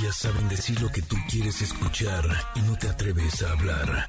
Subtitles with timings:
[0.00, 2.24] Ellas saben decir lo que tú quieres escuchar
[2.54, 4.06] y no te atreves a hablar.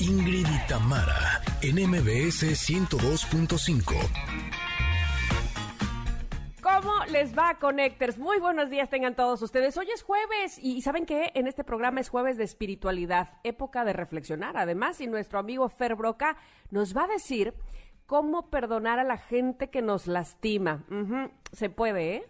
[0.00, 3.94] Ingrid y Tamara, en MBS 102.5.
[6.60, 8.18] ¿Cómo les va, Connectors?
[8.18, 9.76] Muy buenos días tengan todos ustedes.
[9.76, 11.30] Hoy es jueves y ¿saben qué?
[11.34, 14.56] En este programa es jueves de espiritualidad, época de reflexionar.
[14.56, 16.36] Además, y nuestro amigo Fer Broca
[16.72, 17.54] nos va a decir
[18.06, 20.82] cómo perdonar a la gente que nos lastima.
[21.52, 22.28] Se puede, ¿eh?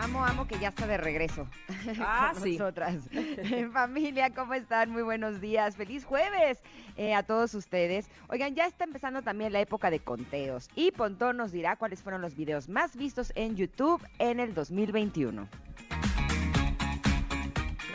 [0.00, 1.46] Amo, amo que ya está de regreso.
[2.00, 2.56] Ah, con sí.
[2.56, 2.96] Nosotras.
[3.72, 4.90] Familia, ¿cómo están?
[4.90, 5.76] Muy buenos días.
[5.76, 6.58] Feliz jueves
[6.96, 8.08] eh, a todos ustedes.
[8.28, 10.68] Oigan, ya está empezando también la época de conteos.
[10.74, 15.48] Y Pontón nos dirá cuáles fueron los videos más vistos en YouTube en el 2021.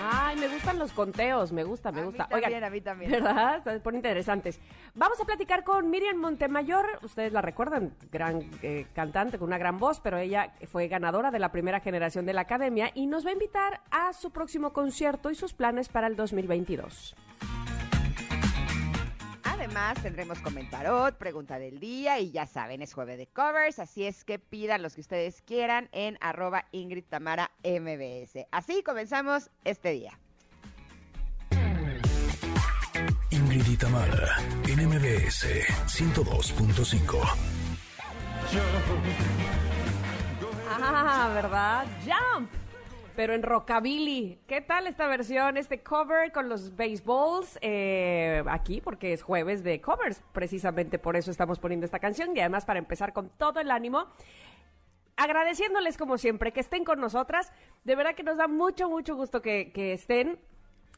[0.02, 2.28] Ay, me gustan los conteos, me gusta, me A mí gusta.
[2.28, 3.12] también, a mí también.
[3.12, 3.64] ¿Verdad?
[3.64, 4.60] Se ponen interesantes.
[4.94, 6.86] Vamos a platicar con Miriam Montemayor.
[7.04, 11.40] Ustedes la recuerdan, gran eh, cantante con una gran voz, pero ella fue ganadora de
[11.40, 15.32] la primera generación de la academia y nos va a invitar a su próximo concierto
[15.32, 17.16] y sus planes para el 2022.
[19.66, 24.24] Además, tendremos comentarot, pregunta del día y ya saben, es jueves de covers, así es
[24.24, 28.46] que pidan los que ustedes quieran en arroba Ingrid Tamara MBS.
[28.52, 30.20] Así comenzamos este día.
[33.32, 35.48] Ingrid y Tamara, en MBS
[35.88, 37.24] 102.5.
[40.70, 41.88] Ah, ¿verdad?
[42.06, 42.65] Jump.
[43.16, 44.40] Pero en rockabilly.
[44.48, 47.58] ¿Qué tal esta versión, este cover con los baseballs?
[47.62, 50.22] Eh, aquí, porque es jueves de covers.
[50.34, 52.36] Precisamente por eso estamos poniendo esta canción.
[52.36, 54.08] Y además para empezar con todo el ánimo.
[55.18, 57.52] Agradeciéndoles como siempre que estén con nosotras.
[57.84, 60.38] De verdad que nos da mucho, mucho gusto que, que estén.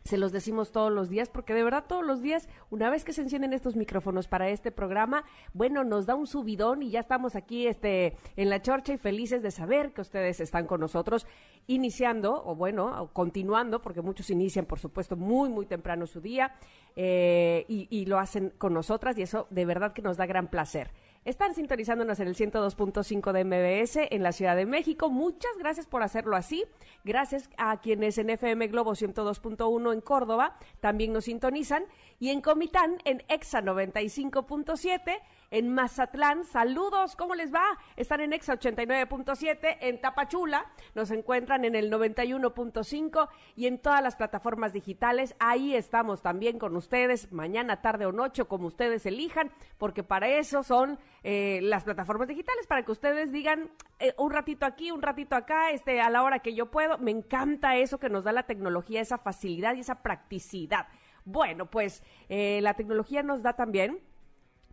[0.07, 3.11] Se los decimos todos los días, porque de verdad todos los días, una vez que
[3.11, 7.35] se encienden estos micrófonos para este programa, bueno, nos da un subidón y ya estamos
[7.35, 11.27] aquí este, en la chorcha y felices de saber que ustedes están con nosotros,
[11.67, 16.55] iniciando, o bueno, o continuando, porque muchos inician, por supuesto, muy, muy temprano su día,
[16.95, 20.47] eh, y, y lo hacen con nosotras, y eso de verdad que nos da gran
[20.47, 20.89] placer.
[21.27, 25.09] Están sintonizándonos en el 102.5 de MBS en la Ciudad de México.
[25.09, 26.63] Muchas gracias por hacerlo así.
[27.03, 31.83] Gracias a quienes en FM Globo 102.1 en Córdoba también nos sintonizan.
[32.19, 35.21] Y en Comitán en EXA 95.7.
[35.49, 37.63] En Mazatlán, saludos, ¿cómo les va?
[37.95, 39.77] Están en EXA 89.7.
[39.79, 45.35] En Tapachula nos encuentran en el 91.5 y en todas las plataformas digitales.
[45.39, 50.63] Ahí estamos también con ustedes, mañana, tarde o noche, como ustedes elijan, porque para eso
[50.63, 53.69] son eh, las plataformas digitales, para que ustedes digan
[53.99, 56.97] eh, un ratito aquí, un ratito acá, este, a la hora que yo puedo.
[56.97, 60.87] Me encanta eso que nos da la tecnología, esa facilidad y esa practicidad.
[61.31, 63.99] Bueno, pues eh, la tecnología nos da también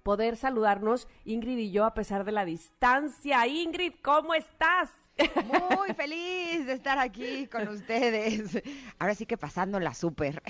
[0.04, 3.44] poder saludarnos, Ingrid y yo, a pesar de la distancia.
[3.48, 4.88] Ingrid, ¿cómo estás?
[5.44, 8.62] Muy feliz de estar aquí con ustedes.
[9.00, 10.42] Ahora sí que pasándola súper.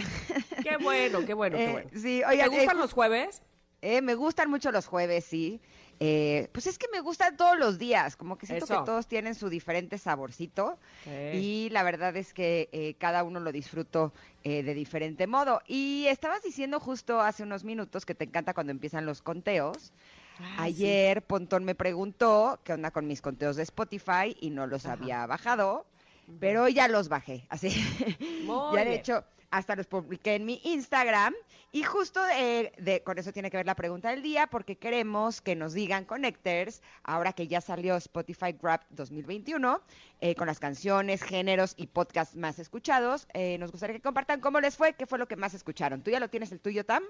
[0.62, 1.90] Qué bueno, qué bueno, qué Eh, bueno.
[1.94, 3.42] sí, ¿Te oigan, eh, gustan ju- los jueves?
[3.80, 5.60] Eh, me gustan mucho los jueves, sí.
[6.00, 8.78] Eh, pues es que me gustan todos los días, como que siento Eso.
[8.80, 11.10] que todos tienen su diferente saborcito Sí.
[11.10, 14.12] y la verdad es que eh, cada uno lo disfruto
[14.42, 15.60] eh, de diferente modo.
[15.66, 19.92] Y estabas diciendo justo hace unos minutos que te encanta cuando empiezan los conteos.
[20.38, 20.44] Sí.
[20.58, 24.94] Ayer Pontón me preguntó qué onda con mis conteos de Spotify y no los Ajá.
[24.94, 25.86] había bajado,
[26.40, 27.68] pero ya los bajé, así.
[28.44, 28.98] Muy ya de bien.
[29.00, 31.32] hecho hasta los publiqué en mi Instagram
[31.70, 35.40] y justo eh, de, con eso tiene que ver la pregunta del día porque queremos
[35.40, 39.80] que nos digan Connectors, ahora que ya salió Spotify Wrapped 2021,
[40.20, 44.58] eh, con las canciones, géneros y podcasts más escuchados, eh, nos gustaría que compartan cómo
[44.58, 46.02] les fue, qué fue lo que más escucharon.
[46.02, 47.04] ¿Tú ya lo tienes el tuyo, Tam?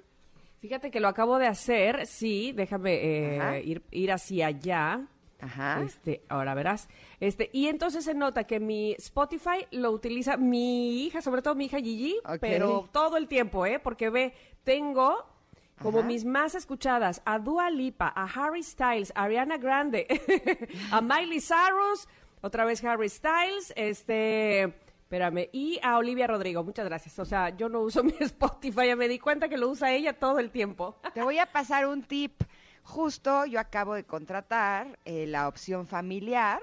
[0.61, 5.09] Fíjate que lo acabo de hacer, sí, déjame eh, ir, ir hacia allá.
[5.45, 5.83] Ajá.
[5.83, 6.89] Este, ahora verás.
[7.21, 11.67] Este, y entonces se nota que mi Spotify lo utiliza mi hija, sobre todo mi
[11.67, 13.79] hija Gigi, pero todo el tiempo, ¿eh?
[13.79, 14.35] Porque ve,
[14.65, 15.27] tengo
[15.83, 16.09] como Ajá.
[16.09, 20.07] mis más escuchadas a Dua Lipa, a Harry Styles, a Ariana Grande,
[20.91, 22.09] a Miley Cyrus,
[22.41, 26.65] otra vez Harry Styles, este, espérame, y a Olivia Rodrigo.
[26.65, 27.19] Muchas gracias.
[27.19, 30.15] O sea, yo no uso mi Spotify, ya me di cuenta que lo usa ella
[30.15, 30.97] todo el tiempo.
[31.13, 32.43] Te voy a pasar un tip.
[32.85, 36.61] Justo yo acabo de contratar eh, la opción familiar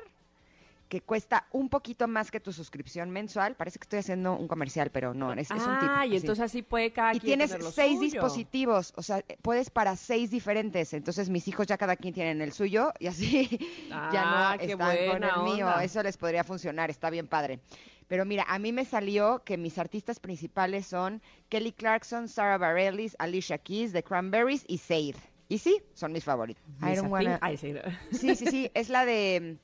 [0.92, 3.56] que cuesta un poquito más que tu suscripción mensual.
[3.56, 5.90] Parece que estoy haciendo un comercial, pero no, es, es un tip.
[5.90, 6.18] ah, y así.
[6.18, 8.02] entonces así puede cada y quien tienes tener lo seis suyo.
[8.12, 10.94] dispositivos, o sea, eh, puedes para seis diferentes.
[10.94, 13.48] Entonces mis hijos ya cada quien tienen el suyo y así
[13.90, 15.80] ya Ah, no qué están con el mío.
[15.80, 17.62] Eso les podría funcionar, está bien padre.
[18.10, 23.16] Pero mira, a mí me salió que mis artistas principales son Kelly Clarkson, Sarah Bareilles,
[23.18, 25.16] Alicia Keys, The Cranberries y Said.
[25.52, 26.64] Y sí, son mis favoritos.
[26.82, 27.74] I don't wanna- Ay, sí.
[28.12, 29.58] Sí, sí, sí, es la de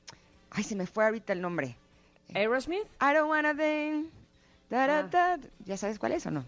[0.50, 1.76] Ay, se me fue ahorita el nombre.
[2.34, 2.84] Aerosmith.
[3.00, 4.10] I don't wanna think.
[4.68, 5.02] da, da, Ah.
[5.04, 5.38] da.
[5.64, 6.44] ¿Ya sabes cuál es o no?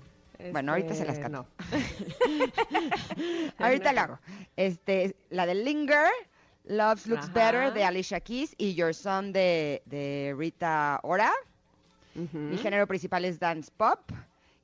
[0.53, 1.47] Bueno, ahorita se las Este, canto.
[1.69, 1.79] no.
[3.59, 4.19] Ahorita lo hago.
[4.57, 6.07] Este, la de Linger,
[6.65, 7.33] Love Looks Ajá.
[7.33, 11.33] Better de Alicia Keys y Your Son de, de Rita Ora.
[12.15, 14.01] Mi género principal es dance pop.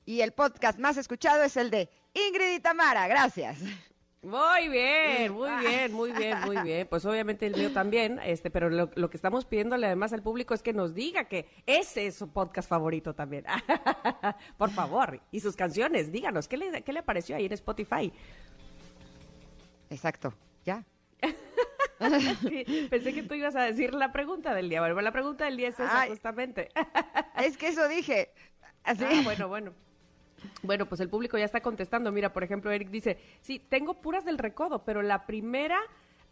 [0.05, 3.09] Y el podcast más escuchado es el de Ingrid y Tamara.
[3.09, 3.59] Gracias.
[4.23, 6.89] Muy bien, muy bien, muy bien, muy bien.
[6.89, 10.53] Pues obviamente el mío también, este, pero lo, lo que estamos pidiéndole además al público
[10.53, 13.45] es que nos diga que ese es su podcast favorito también.
[14.59, 18.13] Por favor, y sus canciones, díganos, ¿qué le, qué le pareció ahí en Spotify?
[19.91, 20.35] Exacto.
[20.65, 20.85] ¿Ya?
[22.43, 24.81] Sí, Pensé que tú ibas a decir la pregunta del día.
[24.81, 26.11] Bueno, la pregunta del día es esa Ay.
[26.11, 26.69] justamente.
[27.43, 28.33] Es que eso dije.
[28.85, 29.03] Así.
[29.03, 29.73] Ah, bueno, bueno.
[30.63, 32.13] Bueno, pues el público ya está contestando.
[32.13, 35.79] Mira, por ejemplo, Eric dice, sí, tengo puras del recodo, pero la primera,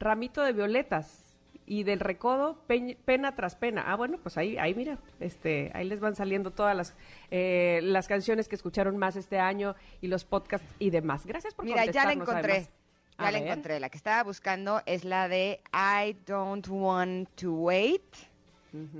[0.01, 1.31] ramito de violetas.
[1.67, 2.59] Y del recodo,
[3.07, 3.85] pena tras pena.
[3.87, 6.95] Ah, bueno, pues ahí, ahí mira, este, ahí les van saliendo todas las,
[7.31, 11.25] eh, las canciones que escucharon más este año y los podcasts y demás.
[11.25, 12.53] Gracias por Mira, ya la encontré.
[12.53, 12.71] además.
[13.19, 13.49] Ya A la ver.
[13.49, 13.81] encontré.
[13.81, 18.03] La que estaba buscando es la de I Don't Want to Wait.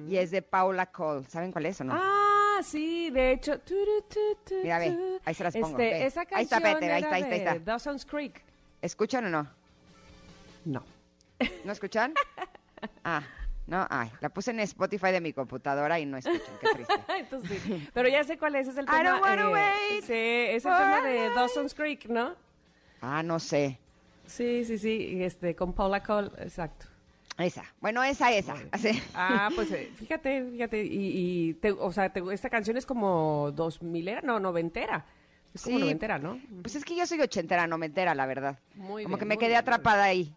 [0.09, 1.25] Y es de Paula Cole.
[1.29, 1.93] ¿Saben cuál es o no?
[1.95, 2.24] Ah,
[2.63, 3.59] sí, de hecho.
[3.61, 6.07] tu, tu, tu, tu, Mira, ve, ahí se las pongo, Este, ve.
[6.07, 7.59] Esa Ahí canción está, ahí está, ahí está, ahí de está.
[7.59, 8.43] Dawson's Creek.
[8.83, 9.49] ¿Escuchan o no?
[10.65, 10.85] No.
[11.65, 12.15] ¿No escuchan?
[13.03, 13.23] Ah,
[13.67, 16.95] no, ay, la puse en Spotify de mi computadora y no escuchan, qué triste.
[17.19, 17.89] Entonces sí.
[17.95, 19.05] Pero ya sé cuál es, es el I tema.
[19.05, 21.31] don't wanna eh, wait sí, es el tema de.
[21.31, 22.35] Dawson's Creek, ¿no?
[23.01, 23.79] Ah, no sé.
[24.27, 26.87] Sí, sí, sí, y este, con Paula Cole, exacto.
[27.39, 27.65] Esa.
[27.81, 28.55] Bueno, esa, esa.
[29.15, 33.51] Ah, pues eh, fíjate, fíjate, y, y te- o sea, te- esta canción es como
[33.53, 35.05] dos milera, no, noventera.
[35.53, 35.83] Es como Sí.
[35.83, 36.41] noventera, ¿no?
[36.63, 38.59] Pues es que yo soy ochentera, no me entera, la verdad.
[38.75, 40.35] Muy Como bien, que me muy quedé bien, atrapada ahí.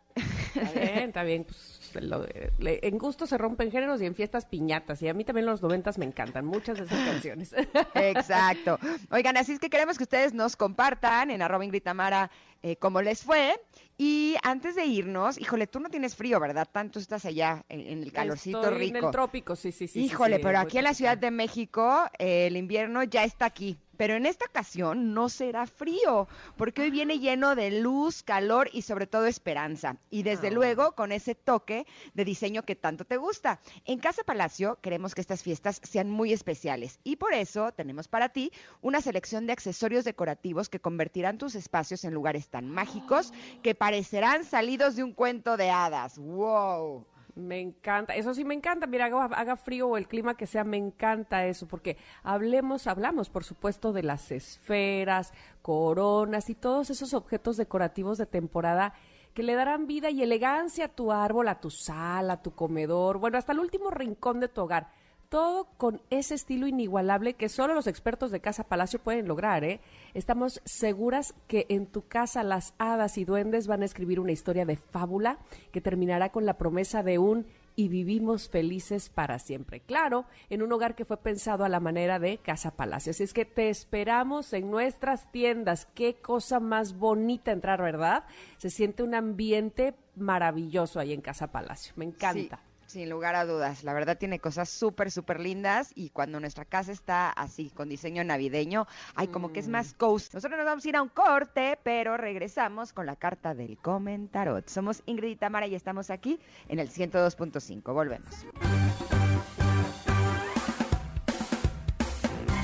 [0.56, 1.44] Está bien, está bien.
[1.44, 2.26] Pues, lo-
[2.60, 5.02] le- en gusto se rompen géneros y en fiestas piñatas.
[5.02, 7.54] Y a mí también los noventas me encantan, muchas de esas canciones.
[7.96, 8.78] Exacto.
[9.12, 12.30] Oigan, así es que queremos que ustedes nos compartan en arroba Ingrid Tamara
[12.62, 13.56] eh, cómo les fue.
[13.98, 16.68] Y antes de irnos, híjole, tú no tienes frío, ¿verdad?
[16.72, 18.98] Tanto estás allá en, en el calorcito Estoy rico.
[18.98, 20.04] En el trópico, sí, sí, sí.
[20.04, 20.94] Híjole, sí, pero aquí en la.
[20.98, 23.78] Ciudad de México eh, el invierno ya está aquí.
[23.98, 28.84] Pero en esta ocasión no será frío, porque hoy viene lleno de luz, calor y
[28.84, 29.98] sobre todo esperanza.
[30.10, 30.52] Y desde Ah.
[30.52, 33.60] luego con ese toque de diseño que tanto te gusta.
[33.86, 38.30] En Casa Palacio queremos que estas fiestas sean muy especiales y por eso tenemos para
[38.30, 38.52] ti
[38.82, 43.34] una selección de accesorios decorativos que convertirán tus espacios en lugares tan mágicos
[43.64, 46.18] que parecerán salidos de un cuento de hadas.
[46.18, 47.06] ¡Wow!
[47.38, 50.64] Me encanta, eso sí me encanta, mira, haga, haga frío o el clima que sea,
[50.64, 57.14] me encanta eso, porque hablemos, hablamos, por supuesto, de las esferas, coronas y todos esos
[57.14, 58.94] objetos decorativos de temporada
[59.36, 63.20] que le darán vida y elegancia a tu árbol, a tu sala, a tu comedor,
[63.20, 64.88] bueno, hasta el último rincón de tu hogar.
[65.30, 69.82] Todo con ese estilo inigualable que solo los expertos de Casa Palacio pueden lograr, ¿eh?
[70.14, 74.66] Estamos seguras que en tu casa las hadas y duendes van a escribir una historia
[74.66, 75.40] de fábula
[75.72, 77.46] que terminará con la promesa de un
[77.76, 79.82] y vivimos felices para siempre.
[79.82, 83.12] Claro, en un hogar que fue pensado a la manera de Casa Palacio.
[83.12, 85.86] Así es que te esperamos en nuestras tiendas.
[85.94, 88.24] Qué cosa más bonita entrar, ¿verdad?
[88.58, 91.94] Se siente un ambiente maravilloso ahí en Casa Palacio.
[91.98, 92.60] Me encanta.
[92.88, 93.84] Sin lugar a dudas.
[93.84, 98.24] La verdad tiene cosas súper, súper lindas y cuando nuestra casa está así, con diseño
[98.24, 100.34] navideño, ay, como que es más coast.
[100.34, 104.68] Nosotros nos vamos a ir a un corte, pero regresamos con la carta del comentarot.
[104.68, 107.94] Somos Ingrid y Tamara y estamos aquí en el 102.5.
[107.94, 108.30] Volvemos.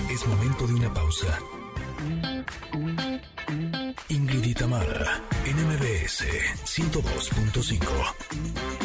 [0.10, 1.40] Es momento de una pausa.
[4.10, 6.26] Ingrid y Tamara, en MBS
[6.66, 7.86] 102.5.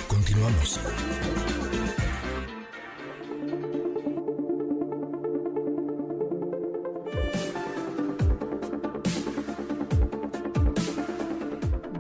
[0.06, 0.80] Continuamos.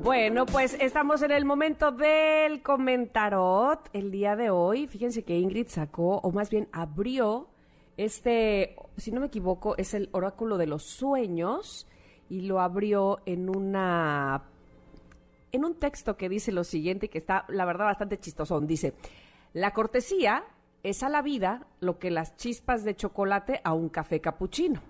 [0.02, 3.88] Bueno, pues estamos en el momento del comentarot.
[3.94, 7.48] El día de hoy, fíjense que Ingrid sacó, o más bien abrió,
[7.96, 11.87] este, si no me equivoco, es el oráculo de los sueños
[12.28, 14.42] y lo abrió en una
[15.50, 18.66] en un texto que dice lo siguiente, que está, la verdad, bastante chistosón.
[18.66, 18.92] Dice,
[19.54, 20.44] la cortesía
[20.82, 24.82] es a la vida lo que las chispas de chocolate a un café capuchino.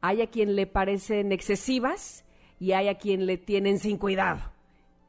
[0.00, 2.24] Hay a quien le parecen excesivas
[2.58, 4.53] y hay a quien le tienen sin cuidado.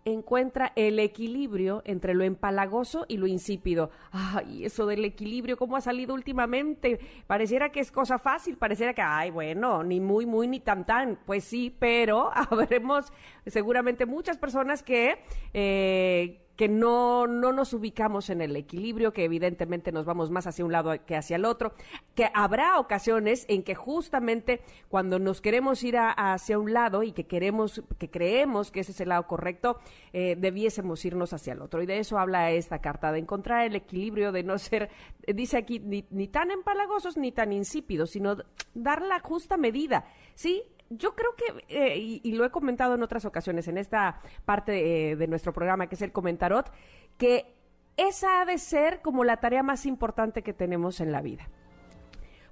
[0.07, 3.89] Encuentra el equilibrio entre lo empalagoso y lo insípido.
[4.11, 6.99] Ay, eso del equilibrio, ¿cómo ha salido últimamente?
[7.25, 11.17] Pareciera que es cosa fácil, pareciera que, ay, bueno, ni muy, muy, ni tan, tan.
[11.25, 13.11] Pues sí, pero habremos
[13.47, 15.17] seguramente muchas personas que,
[15.55, 20.65] eh, que no, no nos ubicamos en el equilibrio, que evidentemente nos vamos más hacia
[20.65, 21.73] un lado que hacia el otro,
[22.15, 27.25] que habrá ocasiones en que justamente cuando nos queremos ir hacia un lado y que
[27.25, 29.79] queremos, que creemos que ese es el lado correcto,
[30.13, 31.81] eh, debiésemos irnos hacia el otro.
[31.81, 34.89] Y de eso habla esta carta, de encontrar el equilibrio, de no ser,
[35.27, 38.37] dice aquí, ni, ni tan empalagosos ni tan insípidos, sino
[38.73, 40.05] dar la justa medida.
[40.35, 45.11] Sí, yo creo que, eh, y, lo he comentado en otras ocasiones, en esta parte
[45.11, 46.71] eh, de nuestro programa, que es el comentarot,
[47.17, 47.55] que
[47.97, 51.49] esa ha de ser como la tarea más importante que tenemos en la vida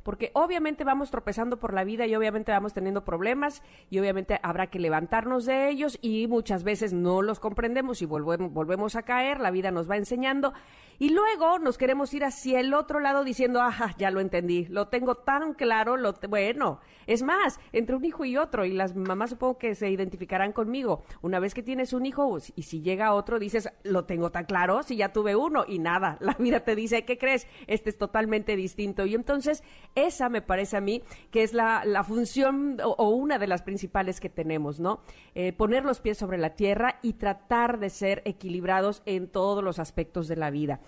[0.04, 4.68] porque obviamente vamos tropezando por la vida y obviamente vamos teniendo problemas y obviamente habrá
[4.68, 9.40] que levantarnos de ellos y muchas veces no los comprendemos y volvemos, volvemos a caer,
[9.40, 10.54] la vida nos va enseñando
[11.00, 14.88] y luego nos queremos ir hacia el otro lado diciendo, ajá, ya lo entendí, lo
[14.88, 19.32] tengo tan claro, lo bueno, es más, entre un hijo y otro, y las mamás
[19.32, 23.40] supongo que se identificarán conmigo, una vez que tienes un hijo y si llega otro,
[23.40, 27.06] dices, lo tengo tan claro, si ya tuve uno, y nada, la vida te dice,
[27.06, 27.48] ¿qué crees?
[27.68, 29.06] Este es totalmente distinto.
[29.06, 29.64] Y entonces,
[29.96, 34.30] esa me parece a mí que es la, función o, una de las principales que
[34.30, 35.02] tenemos, ¿no?
[35.36, 39.80] Eh, poner los pies sobre la tierra y tratar de ser equilibrados en todos los
[39.80, 40.80] aspectos de la vida.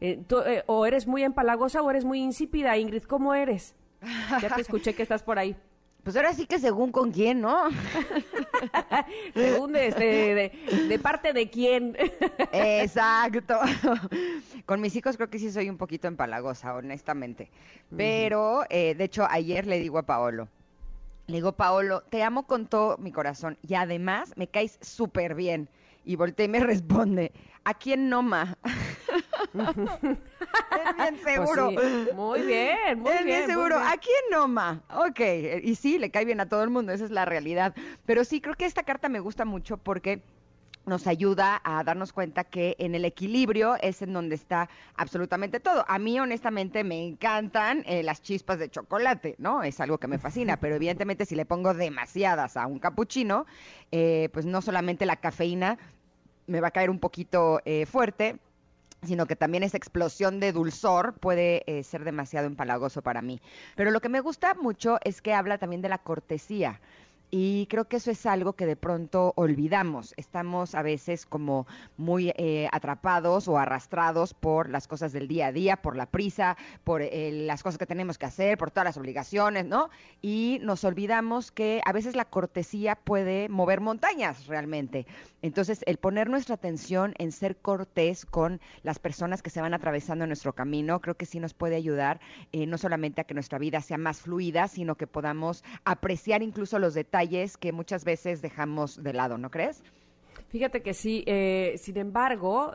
[0.00, 3.76] Eh, eh, o eres muy empalagosa o eres muy insípida, Ingrid, ¿cómo eres?
[4.42, 5.56] Ya te escuché que estás por ahí.
[6.04, 7.70] Pues ahora sí que según con quién, ¿no?
[9.34, 10.52] según de,
[10.88, 11.96] de, parte de quién.
[12.52, 13.58] Exacto.
[14.66, 17.50] Con mis hijos creo que sí soy un poquito empalagosa, honestamente.
[17.96, 20.48] Pero, eh, de hecho, ayer le digo a Paolo,
[21.26, 25.70] le digo, Paolo, te amo con todo mi corazón y además me caes súper bien.
[26.04, 27.32] Y volteé y me responde,
[27.64, 28.58] ¿a quién no, ma?
[29.54, 31.70] es bien pues seguro.
[32.14, 33.46] Muy bien, muy es bien.
[33.46, 33.78] seguro.
[33.78, 34.82] ¿A quién no, ma?
[34.94, 35.20] Ok,
[35.62, 37.74] y sí, le cae bien a todo el mundo, esa es la realidad.
[38.04, 40.22] Pero sí, creo que esta carta me gusta mucho porque
[40.86, 45.84] nos ayuda a darnos cuenta que en el equilibrio es en donde está absolutamente todo.
[45.88, 49.62] A mí, honestamente, me encantan eh, las chispas de chocolate, ¿no?
[49.62, 53.46] Es algo que me fascina, pero evidentemente si le pongo demasiadas a un capuchino,
[53.92, 55.78] eh, pues no solamente la cafeína
[56.46, 58.38] me va a caer un poquito eh, fuerte,
[59.06, 63.40] sino que también esa explosión de dulzor puede eh, ser demasiado empalagoso para mí.
[63.76, 66.80] Pero lo que me gusta mucho es que habla también de la cortesía.
[67.36, 70.14] Y creo que eso es algo que de pronto olvidamos.
[70.16, 75.52] Estamos a veces como muy eh, atrapados o arrastrados por las cosas del día a
[75.52, 78.96] día, por la prisa, por eh, las cosas que tenemos que hacer, por todas las
[78.98, 79.90] obligaciones, ¿no?
[80.22, 85.04] Y nos olvidamos que a veces la cortesía puede mover montañas realmente.
[85.42, 90.24] Entonces, el poner nuestra atención en ser cortés con las personas que se van atravesando
[90.28, 92.20] nuestro camino, creo que sí nos puede ayudar
[92.52, 96.78] eh, no solamente a que nuestra vida sea más fluida, sino que podamos apreciar incluso
[96.78, 97.23] los detalles
[97.56, 99.82] que muchas veces dejamos de lado, ¿no crees?
[100.48, 102.72] Fíjate que sí, eh, sin embargo,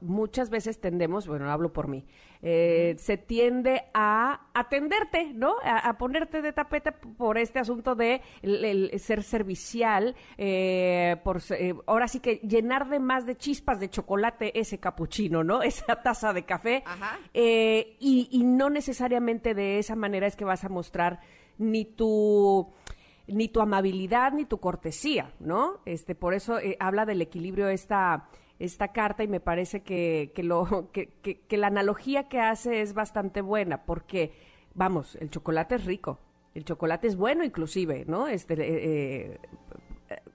[0.00, 2.06] muchas veces tendemos, bueno, hablo por mí,
[2.42, 5.56] eh, se tiende a atenderte, ¿no?
[5.62, 8.22] A, ponerte de tapete por este asunto de
[8.98, 11.42] ser servicial, eh, por
[11.86, 15.62] ahora sí que llenar de más de chispas de chocolate ese capuchino, ¿no?
[15.70, 16.84] Esa taza de café.
[17.34, 21.20] y, y no necesariamente de esa manera es que vas a mostrar
[21.58, 22.72] ni tu
[23.30, 25.80] ni tu amabilidad ni tu cortesía, ¿no?
[25.84, 30.42] Este, por eso eh, habla del equilibrio esta, esta carta y me parece que, que
[30.42, 34.32] lo, que, que, la analogía que hace es bastante buena, porque,
[34.74, 36.18] vamos, el chocolate es rico,
[36.54, 38.26] el chocolate es bueno inclusive, ¿no?
[38.28, 39.38] Este, eh, eh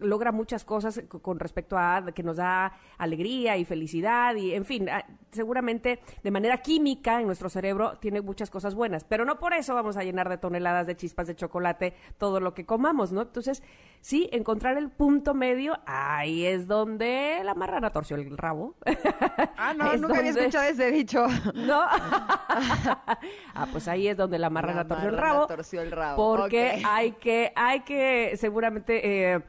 [0.06, 4.90] logra muchas cosas con respecto a que nos da alegría y felicidad y, en fin,
[4.90, 9.54] ah, seguramente de manera química en nuestro cerebro tiene muchas cosas buenas, pero no por
[9.54, 13.22] eso vamos a llenar de toneladas de chispas de chocolate todo lo que comamos, ¿no?
[13.22, 13.64] Entonces,
[14.02, 18.76] sí, encontrar el punto medio, ahí es donde la marrana torció el rabo.
[19.58, 21.26] Ah, no, nunca había escuchado ese dicho.
[21.56, 21.82] No.
[21.90, 26.16] ah, pues ahí es donde la marrana, torció, el rabo, torció el rabo.
[26.16, 29.42] Porque hay que, hay que seguramente eh,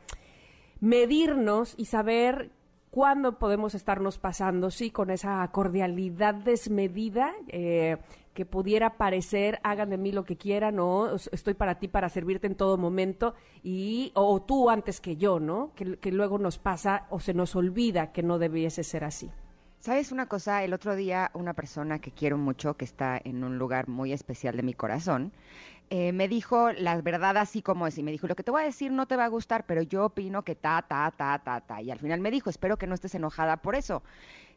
[0.80, 2.50] medirnos y saber
[2.90, 7.98] cuándo podemos estarnos pasando, sí, con esa cordialidad desmedida eh,
[8.32, 12.46] que pudiera parecer, hagan de mí lo que quieran, o estoy para ti para servirte
[12.46, 15.72] en todo momento, y, o tú antes que yo, ¿no?
[15.74, 19.30] Que, que luego nos pasa o se nos olvida que no debiese ser así.
[19.80, 20.64] ¿Sabes una cosa?
[20.64, 24.56] El otro día una persona que quiero mucho, que está en un lugar muy especial
[24.56, 25.32] de mi corazón,
[25.90, 28.62] eh, me dijo la verdad así como es, y me dijo, lo que te voy
[28.62, 31.60] a decir no te va a gustar, pero yo opino que ta, ta, ta, ta,
[31.60, 31.82] ta.
[31.82, 34.02] Y al final me dijo, espero que no estés enojada por eso.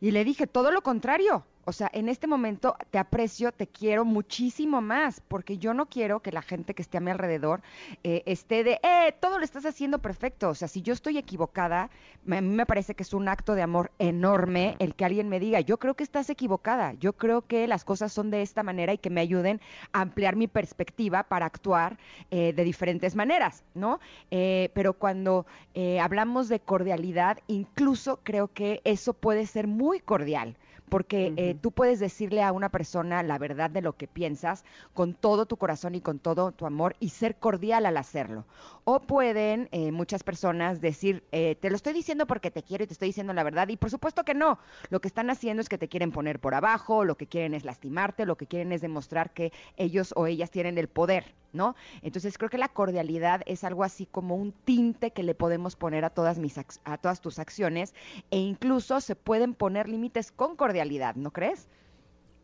[0.01, 1.45] Y le dije, todo lo contrario.
[1.65, 6.19] O sea, en este momento te aprecio, te quiero muchísimo más, porque yo no quiero
[6.19, 7.61] que la gente que esté a mi alrededor
[8.03, 10.49] eh, esté de, eh, todo lo estás haciendo perfecto.
[10.49, 11.91] O sea, si yo estoy equivocada,
[12.27, 15.39] a mí me parece que es un acto de amor enorme el que alguien me
[15.39, 18.93] diga, yo creo que estás equivocada, yo creo que las cosas son de esta manera
[18.93, 19.61] y que me ayuden
[19.93, 21.97] a ampliar mi perspectiva para actuar
[22.31, 23.99] eh, de diferentes maneras, ¿no?
[24.31, 30.55] Eh, pero cuando eh, hablamos de cordialidad, incluso creo que eso puede ser muy cordial
[30.89, 35.13] porque eh, tú puedes decirle a una persona la verdad de lo que piensas con
[35.13, 38.45] todo tu corazón y con todo tu amor y ser cordial al hacerlo.
[38.83, 42.87] O pueden eh, muchas personas decir, eh, te lo estoy diciendo porque te quiero y
[42.87, 44.59] te estoy diciendo la verdad y por supuesto que no.
[44.89, 47.63] Lo que están haciendo es que te quieren poner por abajo, lo que quieren es
[47.63, 51.35] lastimarte, lo que quieren es demostrar que ellos o ellas tienen el poder.
[51.53, 51.75] ¿no?
[52.01, 56.05] Entonces creo que la cordialidad es algo así como un tinte que le podemos poner
[56.05, 57.93] a todas mis a todas tus acciones
[58.31, 60.78] e incluso se pueden poner límites con cordialidad,
[61.17, 61.67] ¿no crees?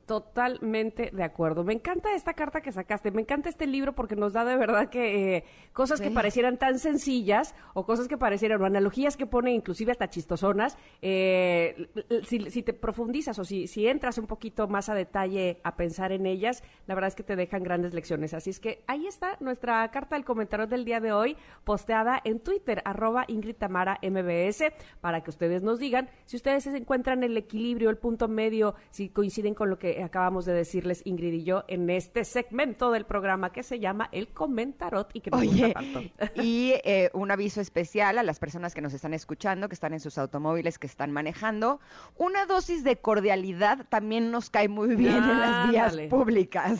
[0.05, 1.63] Totalmente de acuerdo.
[1.63, 4.87] Me encanta esta carta que sacaste, me encanta este libro porque nos da de verdad
[4.87, 5.43] que eh,
[5.73, 10.07] cosas que parecieran tan sencillas o cosas que parecieran o analogías que pone inclusive hasta
[10.07, 11.89] chistosonas, eh,
[12.23, 16.27] si, te profundizas o si, si entras un poquito más a detalle a pensar en
[16.27, 18.35] ellas, la verdad es que te dejan grandes lecciones.
[18.35, 22.41] Así es que ahí está nuestra carta del comentario del día de hoy, posteada en
[22.41, 24.65] Twitter, arroba Ingrid Tamara MBS,
[25.01, 29.55] para que ustedes nos digan si ustedes encuentran el equilibrio, el punto medio, si coinciden
[29.55, 33.63] con lo que acabamos de decirles Ingrid y yo en este segmento del programa que
[33.63, 36.01] se llama El Comentarot y que Oye, gusta tanto.
[36.41, 39.99] Y eh, un aviso especial a las personas que nos están escuchando, que están en
[39.99, 41.79] sus automóviles, que están manejando.
[42.17, 46.79] Una dosis de cordialidad también nos cae muy bien en las vías públicas.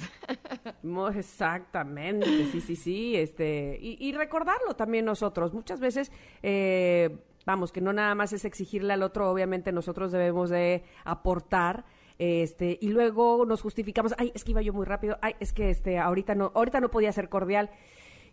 [1.15, 3.15] Exactamente, sí, sí, sí.
[3.15, 5.53] Este, y, recordarlo también nosotros.
[5.53, 6.11] Muchas veces...
[6.43, 11.85] Eh, vamos, que no nada más es exigirle al otro, obviamente nosotros debemos de aportar
[12.17, 15.69] este, y luego nos justificamos, ay, es que iba yo muy rápido, ay, es que
[15.69, 17.69] este, ahorita no, ahorita no podía ser cordial.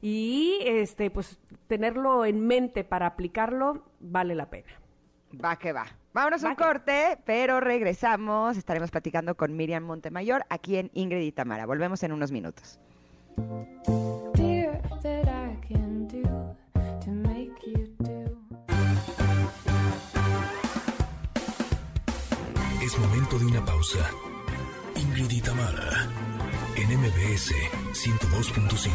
[0.00, 4.72] Y este, pues tenerlo en mente para aplicarlo vale la pena.
[5.32, 5.86] Va que va.
[6.12, 8.56] Vámonos a un corte, pero regresamos.
[8.56, 11.66] Estaremos platicando con Miriam Montemayor aquí en Ingrid y Tamara.
[11.66, 12.78] Volvemos en unos minutos.
[22.92, 24.10] Es momento de una pausa.
[24.96, 25.40] Ingrid y
[26.76, 27.54] en MBS
[27.94, 28.92] 102.5.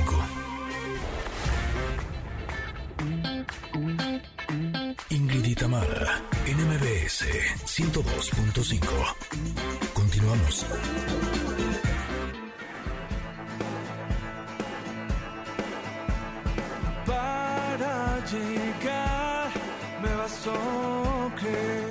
[5.09, 5.55] Ingrid y
[6.45, 7.25] en MBS
[7.65, 9.15] 102.5.
[9.95, 10.65] Continuamos.
[17.03, 19.51] Para llegar,
[20.03, 21.86] me vas a.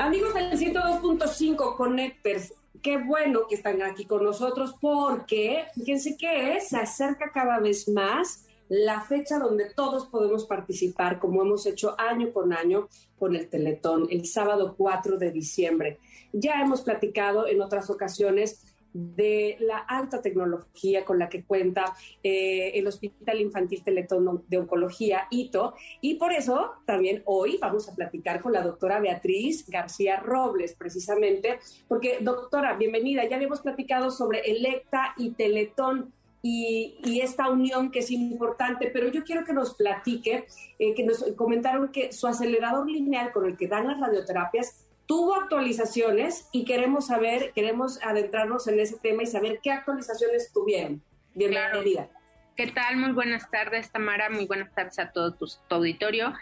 [0.00, 6.78] Amigos del 102.5 Connectors, qué bueno que están aquí con nosotros porque fíjense que se
[6.78, 12.54] acerca cada vez más la fecha donde todos podemos participar, como hemos hecho año con
[12.54, 15.98] año con el Teletón, el sábado 4 de diciembre.
[16.32, 22.72] Ya hemos platicado en otras ocasiones de la alta tecnología con la que cuenta eh,
[22.74, 28.40] el Hospital Infantil Teletón de Oncología, ITO, y por eso también hoy vamos a platicar
[28.40, 35.14] con la doctora Beatriz García Robles, precisamente, porque doctora, bienvenida, ya habíamos platicado sobre Electa
[35.16, 36.12] y Teletón.
[36.42, 40.46] Y, esta unión que es importante, pero yo quiero que nos platique,
[40.78, 45.34] eh, que nos comentaron que su acelerador lineal con el que dan las radioterapias tuvo
[45.34, 51.02] actualizaciones y queremos saber, queremos adentrarnos en ese tema y saber qué actualizaciones tuvieron.
[51.34, 52.08] Bienvenida.
[52.60, 52.98] ¿Qué tal?
[52.98, 54.28] Muy buenas tardes, Tamara.
[54.28, 56.34] Muy buenas tardes a todo tu, auditorio.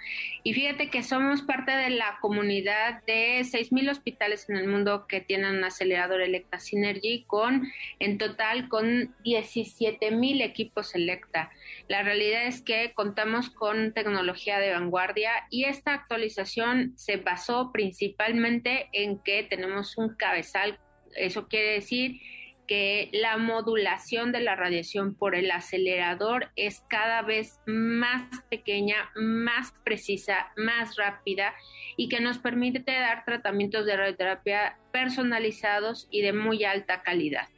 [0.43, 5.21] Y fíjate que somos parte de la comunidad de 6.000 hospitales en el mundo que
[5.21, 11.53] tienen un acelerador Electa Synergy con, en total, con 17.000 equipos Electa.
[11.87, 18.89] La realidad es que contamos con tecnología de vanguardia y esta actualización se basó principalmente
[18.93, 20.81] en que tenemos un cabezal.
[21.15, 22.21] Eso quiere decir
[22.69, 29.73] que la modulación de la radiación por el acelerador es cada vez más pequeña, más
[29.85, 31.55] precisa, más rápida
[31.97, 37.49] y que nos permite dar tratamientos de radioterapia personalizados y de muy alta calidad.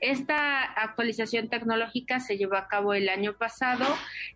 [0.00, 3.84] Esta actualización tecnológica se llevó a cabo el año pasado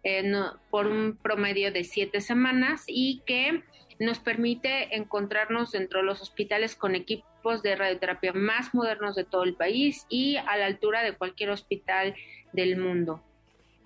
[0.02, 0.30] eh,
[0.70, 3.62] por un promedio de siete semanas y que
[3.98, 9.44] nos permite encontrarnos dentro de los hospitales con equipos de radioterapia más modernos de todo
[9.44, 12.14] el país y a la altura de cualquier hospital
[12.52, 13.22] del mundo.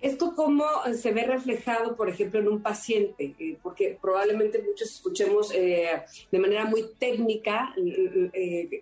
[0.01, 3.35] ¿Esto cómo eh, se ve reflejado, por ejemplo, en un paciente?
[3.37, 7.75] Eh, porque probablemente muchos escuchemos eh, de manera muy técnica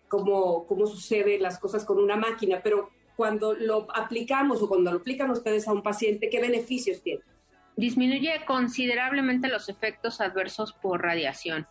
[0.07, 4.99] cómo, cómo suceden las cosas con una máquina, pero cuando lo aplicamos o cuando lo
[4.99, 7.21] aplican ustedes a un paciente, ¿qué beneficios tiene?
[7.77, 11.67] Disminuye considerablemente los efectos adversos por radiación.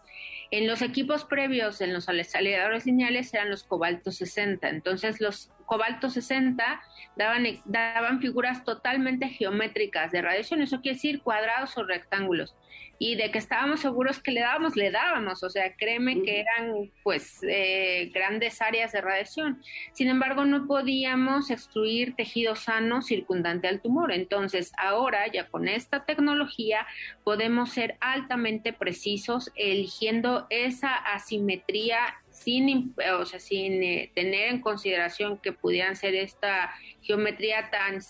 [0.50, 4.68] En los equipos previos, en los aceleradores lineales, eran los cobalto 60.
[4.68, 6.82] Entonces, los cobalto 60
[7.16, 10.62] daban, daban figuras totalmente geométricas de radiación.
[10.62, 12.54] Eso quiere decir cuadrados o rectángulos.
[12.98, 15.42] Y de que estábamos seguros que le dábamos, le dábamos.
[15.42, 19.62] O sea, créeme que eran, pues, eh, grandes áreas de radiación.
[19.92, 24.12] Sin embargo, no podíamos excluir tejido sano circundante al tumor.
[24.12, 26.86] Entonces, ahora, ya con esta tecnología,
[27.22, 31.98] podemos ser altamente precisos eligiendo esa asimetría
[32.36, 36.70] sin, o sea, sin eh, tener en consideración que pudieran ser esta
[37.00, 38.00] geometría tan,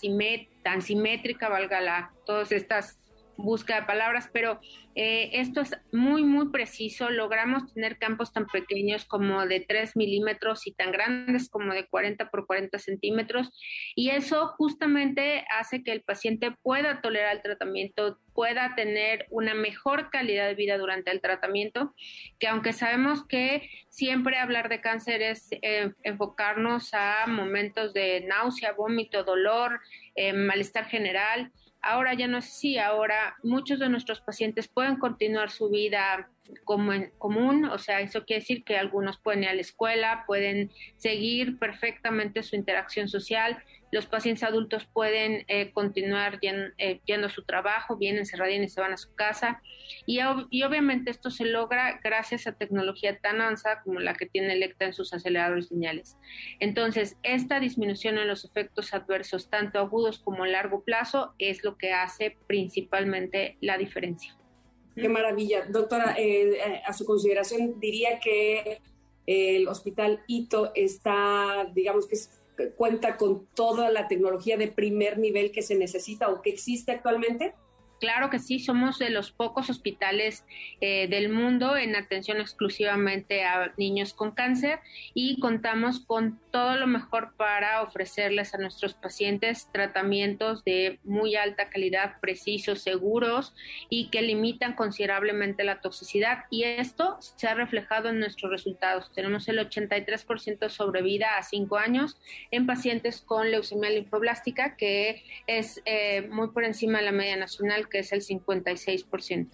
[0.63, 2.99] tan simétrica, valga la, todas estas
[3.37, 4.59] busca de palabras, pero
[4.95, 7.09] eh, esto es muy, muy preciso.
[7.09, 12.29] Logramos tener campos tan pequeños como de 3 milímetros y tan grandes como de 40
[12.29, 13.51] por 40 centímetros.
[13.95, 20.09] Y eso justamente hace que el paciente pueda tolerar el tratamiento, pueda tener una mejor
[20.09, 21.93] calidad de vida durante el tratamiento,
[22.39, 28.73] que aunque sabemos que siempre hablar de cáncer es eh, enfocarnos a momentos de náusea,
[28.73, 29.79] vómito, dolor,
[30.15, 35.51] eh, malestar general, Ahora ya no es así, ahora muchos de nuestros pacientes pueden continuar
[35.51, 36.29] su vida
[36.63, 40.23] como en común, o sea, eso quiere decir que algunos pueden ir a la escuela,
[40.25, 47.29] pueden seguir perfectamente su interacción social, los pacientes adultos pueden eh, continuar eh, yendo, a
[47.29, 49.61] su trabajo, vienen, se radian y se van a su casa.
[50.05, 54.85] Y, obviamente esto se logra gracias a tecnología tan avanzada como la que tiene Electa
[54.85, 56.17] en sus aceleradores lineales.
[56.59, 61.77] Entonces, esta disminución en los efectos adversos, tanto agudos como a largo plazo, es lo
[61.77, 64.35] que hace principalmente la diferencia.
[64.95, 65.65] Qué maravilla.
[65.65, 68.81] Doctora, eh, a su consideración, diría que
[69.27, 72.36] el hospital Ito está, digamos que es
[72.75, 77.53] cuenta con toda la tecnología de primer nivel que se necesita o que existe actualmente?
[77.99, 80.45] Claro que sí, somos de los pocos hospitales
[80.81, 84.79] eh, del mundo en atención exclusivamente a niños con cáncer
[85.13, 91.69] y contamos con todo lo mejor para ofrecerles a nuestros pacientes tratamientos de muy alta
[91.69, 93.55] calidad, precisos, seguros
[93.89, 96.45] y que limitan considerablemente la toxicidad.
[96.51, 99.11] Y esto se ha reflejado en nuestros resultados.
[99.13, 102.17] Tenemos el 83% sobrevida a 5 años
[102.51, 107.86] en pacientes con leucemia linfoblástica, que es eh, muy por encima de la media nacional
[107.89, 109.49] que es el 56%.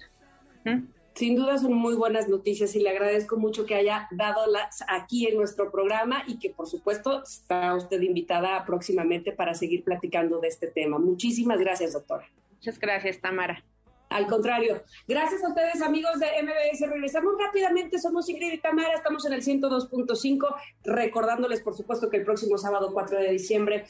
[0.65, 0.87] ¿Mm?
[1.15, 5.27] Sin duda son muy buenas noticias y le agradezco mucho que haya dado las aquí
[5.27, 10.47] en nuestro programa y que por supuesto está usted invitada próximamente para seguir platicando de
[10.47, 10.97] este tema.
[10.97, 12.27] Muchísimas gracias, doctora.
[12.55, 13.63] Muchas gracias, Tamara.
[14.09, 16.87] Al contrario, gracias a ustedes amigos de MBS.
[16.87, 22.23] Regresamos rápidamente, somos Ingrid y Tamara, estamos en el 102.5, recordándoles por supuesto que el
[22.23, 23.85] próximo sábado 4 de diciembre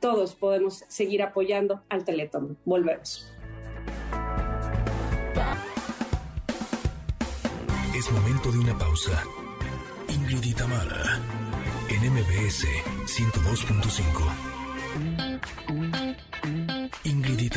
[0.00, 2.58] todos podemos seguir apoyando al Teletón.
[2.64, 3.32] Volvemos.
[7.96, 9.24] Es momento de una pausa.
[10.08, 10.52] Ingrid y
[11.88, 12.66] en MBS
[13.06, 14.32] 102.5.
[17.04, 17.48] Ingrid y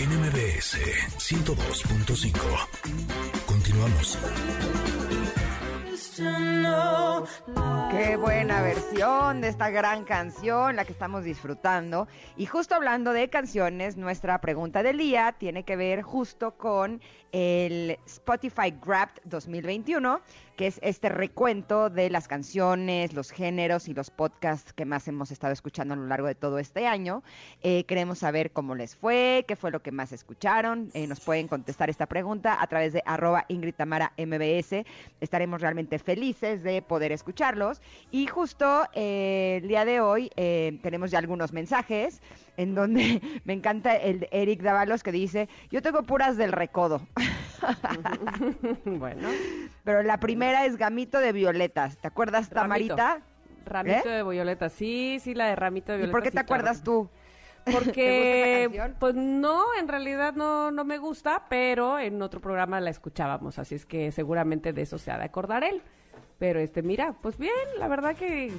[0.00, 0.76] en MBS
[1.18, 2.32] 102.5.
[3.46, 4.18] Continuamos.
[6.16, 12.06] Qué buena versión de esta gran canción, la que estamos disfrutando.
[12.36, 17.00] Y justo hablando de canciones, nuestra pregunta del día tiene que ver justo con
[17.32, 20.20] el Spotify Grabbed 2021,
[20.56, 25.30] que es este recuento de las canciones, los géneros y los podcasts que más hemos
[25.30, 27.22] estado escuchando a lo largo de todo este año.
[27.62, 30.90] Eh, queremos saber cómo les fue, qué fue lo que más escucharon.
[30.94, 34.84] Eh, nos pueden contestar esta pregunta a través de arroba Ingrid Tamara MBS.
[35.20, 37.80] Estaremos realmente felices de poder escucharlos.
[38.10, 40.30] Y justo eh, el día de hoy
[40.82, 42.20] tenemos ya algunos mensajes
[42.56, 47.00] en donde me encanta el Eric Davalos que dice, yo tengo puras del recodo.
[48.84, 49.28] bueno.
[49.84, 51.96] Pero la primera es Gamito de Violetas.
[51.98, 53.22] ¿Te acuerdas, Tamarita?
[53.64, 54.16] Ramito, ¿Eh?
[54.16, 54.72] de Violetas.
[54.72, 56.10] Sí, sí, la de Ramito de Violetas.
[56.10, 57.08] ¿Y por qué te acuerdas tú?
[57.72, 58.68] Porque,
[59.00, 63.74] pues no, en realidad no, no me gusta, pero en otro programa la escuchábamos, así
[63.74, 65.82] es que seguramente de eso se ha de acordar él.
[66.38, 68.52] Pero este, mira, pues bien, la verdad que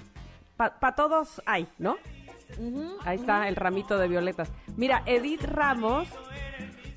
[0.56, 1.98] para todos hay, ¿no?
[3.04, 4.52] Ahí está el ramito de violetas.
[4.78, 6.08] Mira, Edith Ramos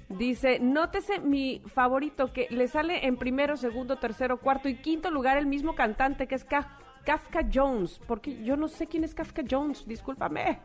[0.08, 5.36] dice, nótese mi favorito que le sale en primero, segundo, tercero, cuarto y quinto lugar
[5.36, 9.86] el mismo cantante que es Kafka Jones, porque yo no sé quién es Kafka Jones,
[9.86, 10.60] discúlpame.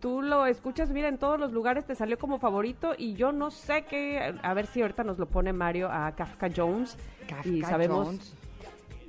[0.00, 3.50] Tú lo escuchas, mira, en todos los lugares te salió como favorito y yo no
[3.50, 6.96] sé qué, a ver si ahorita nos lo pone Mario a Kafka Jones
[7.28, 8.36] Kafka y sabemos Jones.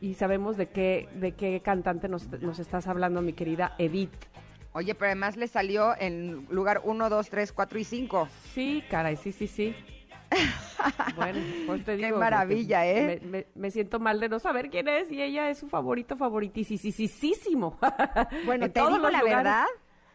[0.02, 4.12] y sabemos de qué de qué cantante nos, nos estás hablando, mi querida Edith.
[4.74, 8.30] Oye, pero además le salió en lugar 1, 2, 3, 4 y 5.
[8.54, 9.76] Sí, caray, sí, sí, sí.
[11.16, 12.18] Bueno, pues te Qué digo.
[12.18, 13.20] maravilla, porque ¿eh?
[13.24, 16.16] Me, me- me siento mal de no saber quién es y ella es su favorito
[16.18, 17.78] favoritísimo.
[18.46, 19.24] Bueno, En te digo la lugares.
[19.36, 19.66] verdad,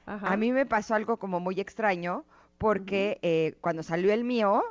[0.07, 0.33] Ajá.
[0.33, 2.25] a mí me pasó algo como muy extraño
[2.59, 4.63] porque eh, cuando salió el mío,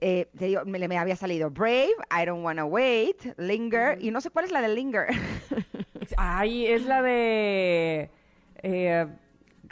[0.00, 4.20] eh, te digo, me, me había salido Brave, I Don't Wanna Wait, Linger, y no
[4.20, 5.06] sé cuál es la de Linger.
[6.16, 8.10] Ay, es la de.
[8.62, 9.06] Eh,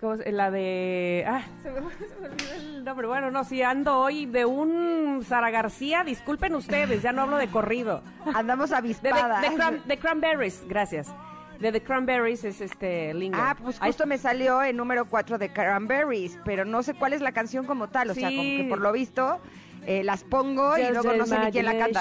[0.01, 1.25] ¿cómo se- la de.
[1.27, 3.07] Ah, se me, se me olvidó el nombre.
[3.07, 7.49] Bueno, no, si ando hoy de un Sara García, disculpen ustedes, ya no hablo de
[7.49, 8.03] corrido.
[8.35, 9.43] Andamos De, de, avispadas.
[9.43, 11.13] de Cran- de Cranberries, gracias.
[11.61, 13.41] De The Cranberries es este Linger.
[13.43, 17.23] Ah, pues justo me salió en número 4 de Cranberries, pero no sé cuál es
[17.23, 18.57] la canción como tal, o sea, como Sí.
[18.59, 19.41] que por lo visto
[19.87, 22.01] eh, las pongo y luego no sé ni quién la canta.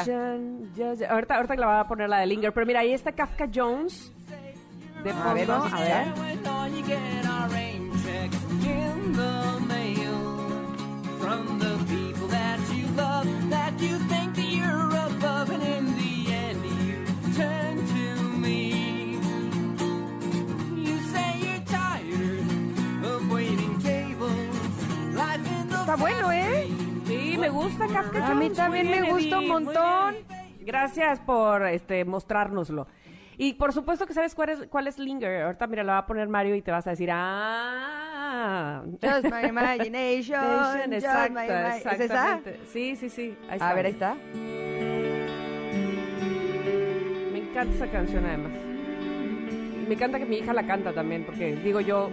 [0.75, 3.47] just ahorita, ahorita la voy a poner la de Linger, pero mira, ahí está Kafka
[3.53, 4.11] Jones.
[5.05, 6.07] De A ver, fondo, vamos a ver.
[25.79, 26.67] Está bueno, ¿eh?
[27.05, 28.25] Sí, me gusta Kafka.
[28.25, 30.15] A mí también me gusta un montón.
[30.61, 32.87] Gracias por este mostrárnoslo.
[33.37, 35.43] Y por supuesto que sabes cuál es, cuál es Linger.
[35.43, 38.83] Ahorita mira, la va a poner Mario y te vas a decir, ah.
[39.01, 42.39] Just my imagination, Exacto, my ima- ¿Es esa?
[42.71, 43.37] Sí, sí, sí.
[43.49, 43.69] Ahí está.
[43.69, 44.15] A ver, ahí está.
[47.31, 48.51] Me encanta esa canción además.
[49.87, 52.09] Me encanta que mi hija la canta también, porque digo yo,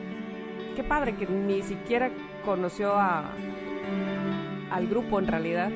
[0.76, 2.10] qué padre que ni siquiera
[2.44, 3.30] conoció a
[4.70, 5.70] al grupo en realidad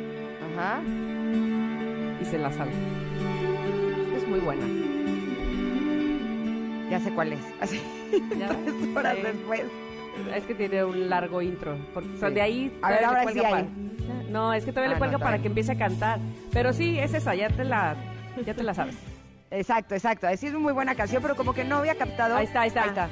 [0.54, 0.80] Ajá.
[2.20, 2.70] y se la sabe.
[4.16, 4.64] Es muy buena.
[6.90, 7.40] Ya sé cuál es.
[7.60, 7.80] Así,
[8.38, 8.48] ¿Ya?
[8.64, 9.22] tres horas Sí.
[9.22, 9.62] después.
[10.34, 11.76] Es que tiene un largo intro.
[11.92, 12.30] Porque, Sí.
[12.34, 12.78] de ahí.
[12.82, 13.52] A ver, ahora sí cuelga hay.
[13.54, 13.66] para-
[14.30, 16.18] No, es que todavía Ah, le cuelga no, para que empiece a cantar.
[16.52, 17.96] Pero sí, es esa, ya te la,
[18.44, 18.96] ya te la sabes.
[19.50, 20.26] Exacto, exacto.
[20.26, 22.36] Así es una muy buena canción, pero como que no había captado.
[22.36, 22.82] Ahí está, ahí está.
[22.82, 23.08] Ahí está.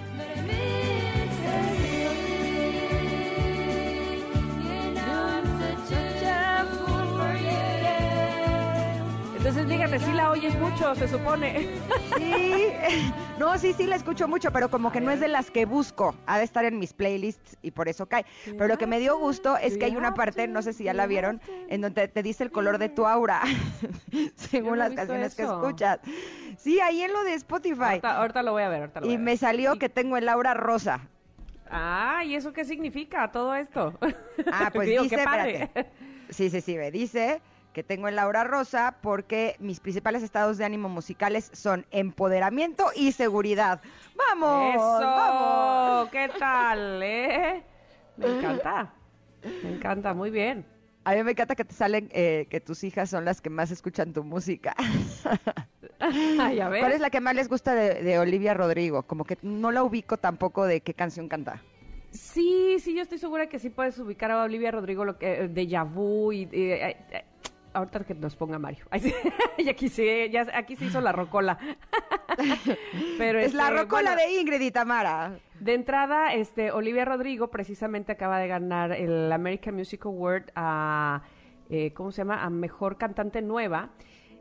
[9.47, 11.69] Entonces dígame, sí la oyes mucho, se supone.
[12.17, 12.69] Sí,
[13.39, 16.15] no, sí, sí la escucho mucho, pero como que no es de las que busco.
[16.25, 18.25] Ha de estar en mis playlists y por eso cae.
[18.47, 20.95] Pero lo que me dio gusto es que hay una parte, no sé si ya
[20.95, 23.43] la vieron, en donde te dice el color de tu aura,
[24.37, 25.99] según las canciones que escuchas.
[26.57, 27.83] Sí, ahí en lo de Spotify.
[27.83, 29.39] Ahorita, ahorita lo voy a ver, ahorita lo voy Y a me ver.
[29.39, 31.01] salió Y- que tengo el aura rosa.
[31.71, 33.93] Ah, ¿y eso qué significa todo esto?
[34.51, 35.63] Ah, pues Digo, dice, qué padre.
[35.65, 35.91] espérate.
[36.31, 37.43] Sí, sí, sí, me dice
[37.75, 43.13] que tengo el aura rosa porque mis principales estados de ánimo musicales son empoderamiento y
[43.13, 43.83] seguridad.
[44.17, 44.75] ¡Vamos!
[44.77, 46.09] Eso, ¡Vamos!
[46.11, 47.63] ¿qué tal, eh?
[48.17, 48.95] Me encanta,
[49.63, 50.65] me encanta, muy bien.
[51.03, 53.71] A mí me encanta que te salen eh, que tus hijas son las que más
[53.73, 54.75] escuchan tu música.
[55.99, 56.81] Ay, a ver.
[56.81, 59.03] ¿Cuál es la que más les gusta de, de Olivia Rodrigo?
[59.03, 61.61] Como que no la ubico tampoco de qué canción canta.
[62.13, 65.83] Sí, sí, yo estoy segura que sí puedes ubicar a Olivia Rodrigo, lo que, de
[65.83, 66.49] Vu y...
[66.53, 67.25] y- eh, eh,
[67.75, 68.87] ahorita que nos ponga Mario.
[68.91, 69.15] Ay, sí,
[69.59, 71.59] y aquí sí, ya, aquí se hizo la rocola.
[73.19, 75.39] Pero es la este, rocola bueno, de Ingrid y Tamara.
[75.61, 81.23] De entrada, este, Olivia Rodrigo precisamente acaba de ganar el American Music Award a,
[81.69, 82.43] eh, ¿cómo se llama?
[82.43, 83.91] A Mejor Cantante Nueva.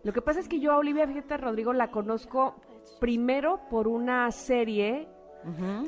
[0.03, 2.55] Lo que pasa es que yo a Olivia, fíjate, Rodrigo, la conozco
[2.99, 5.07] primero por una serie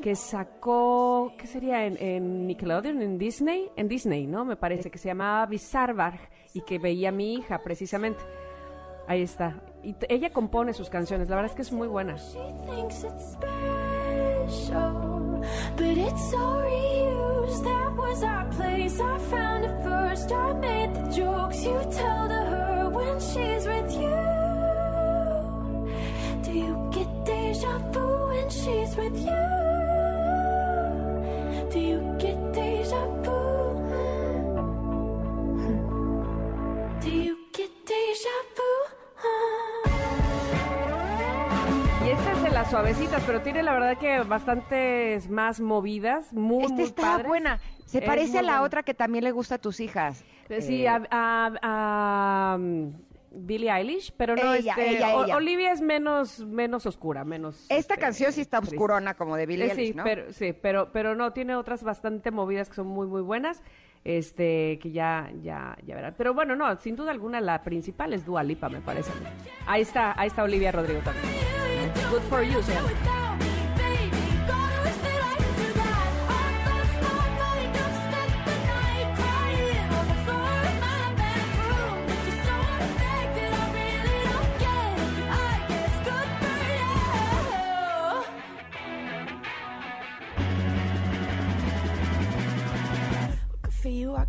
[0.02, 1.86] que sacó, ¿qué sería?
[1.86, 4.44] En, en Nickelodeon, en Disney, en Disney, ¿no?
[4.44, 6.20] Me parece, que se llamaba Bizarre
[6.54, 8.22] y que veía a mi hija precisamente.
[9.08, 9.62] Ahí está.
[9.82, 12.16] Y ella compone sus canciones, la verdad es que es muy buena.
[12.16, 15.40] She thinks it's special,
[15.76, 17.62] but it's so reused.
[17.62, 19.00] That was our place.
[19.00, 20.32] I found it first.
[20.32, 24.16] I made the jokes you tell to her when she's with you.
[26.42, 27.05] Do you get
[27.60, 29.46] deja vu when she's with you?
[31.72, 33.32] Do you get deja vu?
[37.00, 38.62] Do you get deja vu?
[42.04, 46.62] Y esta es de las suavecitas, pero tiene la verdad que bastantes más movidas, muy,
[46.64, 47.26] Esta muy está padres.
[47.26, 47.60] buena.
[47.86, 48.62] Se Es parece muy a la buena.
[48.66, 50.22] otra que también le gusta a tus hijas.
[50.60, 52.58] Sí, Eh, a, a- a-
[53.38, 55.36] Billie Eilish, pero no, Ella, este, ella, O- ella.
[55.36, 57.66] Olivia es menos, menos oscura, menos...
[57.68, 58.76] Esta este, canción sí está triste.
[58.76, 60.04] obscurona como de Billie Eh, Eilish, sí, ¿no?
[60.04, 63.62] pero, sí, pero, pero no, tiene otras bastante movidas que son muy, muy buenas,
[64.04, 66.14] este, que ya, ya, ya verán.
[66.16, 69.10] Pero bueno, no, sin duda alguna la principal es Dua Lipa, me parece.
[69.66, 71.26] Ahí está, ahí está Olivia Rodrigo también.
[72.10, 72.72] Good for you, se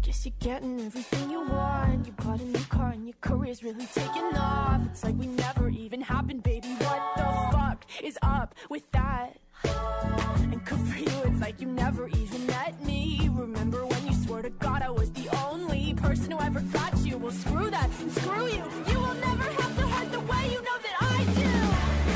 [0.08, 2.06] guess you're getting everything you want.
[2.06, 4.80] You bought a new car and your career's really taking off.
[4.86, 6.70] It's like we never even happened, baby.
[6.80, 9.38] What the fuck is up with that?
[9.66, 13.30] And good for you, it's like you never even met me.
[13.34, 17.18] Remember when you swore to God I was the only person who ever got you?
[17.18, 18.64] Well, screw that and screw you.
[18.90, 21.52] You will never have to hurt the way you know that I do.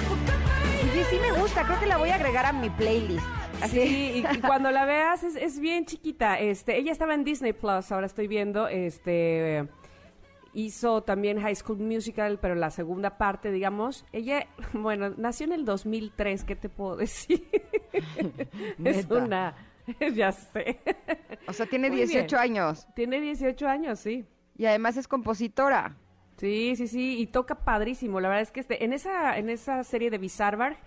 [0.08, 1.04] Well, good for you.
[1.04, 3.41] Sí, sí me gusta, creo que la voy a agregar a mi playlist.
[3.62, 3.80] Así.
[3.80, 6.40] Sí, y, y cuando la veas es, es bien chiquita.
[6.40, 9.68] Este, ella estaba en Disney Plus, ahora estoy viendo, este
[10.54, 15.66] hizo también High School Musical, pero la segunda parte, digamos, ella, bueno, nació en el
[15.66, 17.48] 2003, ¿qué te puedo decir?
[18.84, 19.56] es una,
[20.14, 20.80] ya sé.
[21.48, 22.42] O sea, tiene Muy 18 bien.
[22.42, 24.26] años Tiene 18 años, sí.
[24.58, 25.98] y además es compositora.
[26.38, 28.20] Sí, sí, sí, y toca padrísimo.
[28.20, 30.78] La verdad es que este, en esa, en esa serie de Bizarbar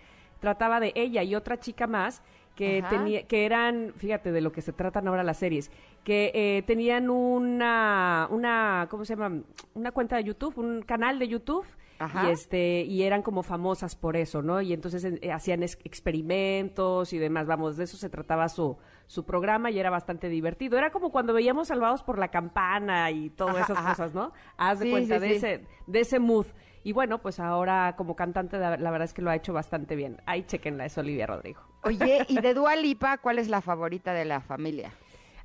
[0.40, 2.22] trataba de ella y otra chica más
[2.55, 5.71] que tenía, que eran, fíjate de lo que se tratan ahora las series,
[6.05, 9.43] que eh, tenían una, una, ¿cómo se llama?
[9.75, 11.67] Una cuenta de YouTube, un canal de YouTube.
[11.99, 12.29] Ajá.
[12.29, 14.61] Y este, y eran como famosas por eso, ¿no?
[14.61, 19.25] Y entonces eh, hacían es- experimentos y demás, vamos, de eso se trataba su, su
[19.25, 20.77] programa y era bastante divertido.
[20.77, 23.88] Era como cuando veíamos Salvados por la Campana y todas Ajá, esas ajá.
[23.90, 24.33] cosas, ¿no?
[24.57, 25.35] Haz de Sí, cuenta sí, de sí.
[25.37, 26.47] ese de ese mood.
[26.85, 29.97] Y bueno, pues ahora como cantante la, la verdad es que lo ha hecho bastante
[29.97, 30.20] bien.
[30.27, 31.61] Ahí chequenla, es Olivia Rodrigo.
[31.83, 34.92] Oye, y de Dua Lipa, ¿cuál es la favorita de la familia?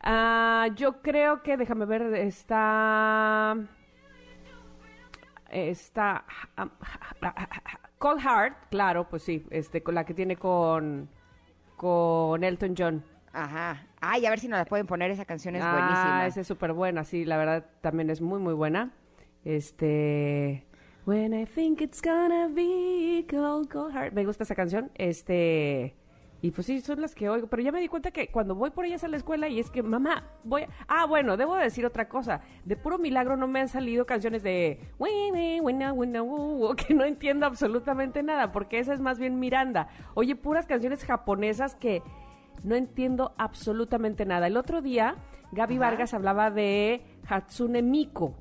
[0.02, 3.56] Ah, yo creo que, déjame ver, está...
[5.50, 6.26] Está...
[7.98, 11.10] Cold Heart, claro, pues sí, este, con la que tiene con,
[11.76, 13.04] con Elton John.
[13.34, 13.86] Ajá.
[14.00, 16.28] Ay, a ver si nos la pueden poner, esa canción es ah, buenísima.
[16.28, 18.92] esa es súper buena, sí, la verdad también es muy, muy buena.
[19.44, 20.66] Este...
[21.06, 24.14] When I think it's gonna be cold, cold heart.
[24.14, 24.92] Me gusta esa canción.
[24.96, 25.96] Este...
[26.42, 27.48] Y pues sí, son las que oigo.
[27.48, 29.70] Pero ya me di cuenta que cuando voy por ellas a la escuela y es
[29.70, 30.66] que, mamá, voy...
[30.88, 32.42] Ah, bueno, debo decir otra cosa.
[32.64, 34.80] De puro milagro no me han salido canciones de...
[35.00, 39.20] "Wi, wi, wina, wina, wu", wu", Que no entiendo absolutamente nada, porque esa es más
[39.20, 39.90] bien Miranda.
[40.14, 42.04] Oye, puras canciones japonesas que
[42.64, 44.48] no entiendo absolutamente nada.
[44.48, 45.16] El otro día,
[45.52, 45.78] Gaby.
[45.78, 48.34] Vargas hablaba de Hatsune Miku.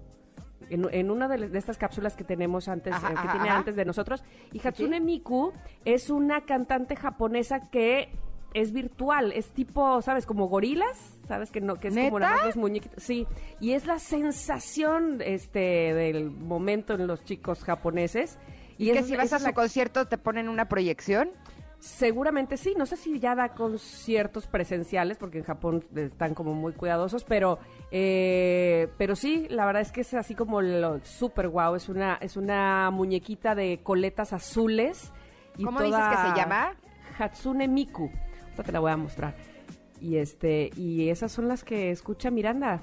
[0.71, 3.49] En, en una de, de estas cápsulas que tenemos antes, Ajá, eh, que ajá, tiene
[3.49, 3.59] ajá.
[3.59, 4.23] antes de nosotros.
[4.53, 5.53] Y Hatsune Miku
[5.85, 8.11] es una cantante japonesa que
[8.55, 10.27] es virtual, es tipo, ¿sabes?
[10.27, 11.51] Como gorilas, ¿sabes?
[11.51, 13.03] Que no, que es como nada más los muñequitos.
[13.03, 13.27] Sí,
[13.61, 15.59] y es la sensación este
[15.95, 18.39] del momento en los chicos japoneses.
[18.79, 21.31] Y, que esa- si vas a es su la- concierto te ponen una proyección.
[21.81, 26.73] Seguramente sí, no sé si ya da conciertos presenciales, porque en Japón están como muy
[26.73, 27.59] cuidadosos, pero
[27.91, 32.19] eh, pero sí, la verdad es que es así como lo super guau, es una,
[32.21, 35.13] es una muñequita de coletas azules.
[35.57, 36.75] Y ¿Cómo dices que se llama?
[37.19, 38.11] Hatsune Miku.
[38.43, 39.35] Ahorita te la voy a mostrar.
[40.01, 42.83] Y este, y esas son las que escucha Miranda.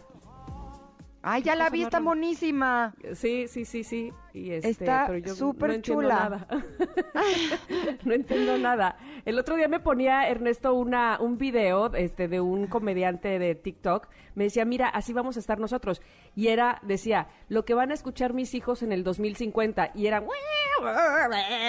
[1.28, 2.94] Ay, ¿Qué ya la vi, está monísima.
[3.16, 4.14] Sí, sí, sí, sí.
[4.32, 6.16] Y este, Está pero yo súper no entiendo chula.
[6.16, 6.48] nada.
[8.06, 8.98] no entiendo nada.
[9.26, 14.08] El otro día me ponía Ernesto una un video este de un comediante de TikTok.
[14.36, 16.00] Me decía, "Mira, así vamos a estar nosotros."
[16.36, 20.28] Y era decía, "Lo que van a escuchar mis hijos en el 2050." Y eran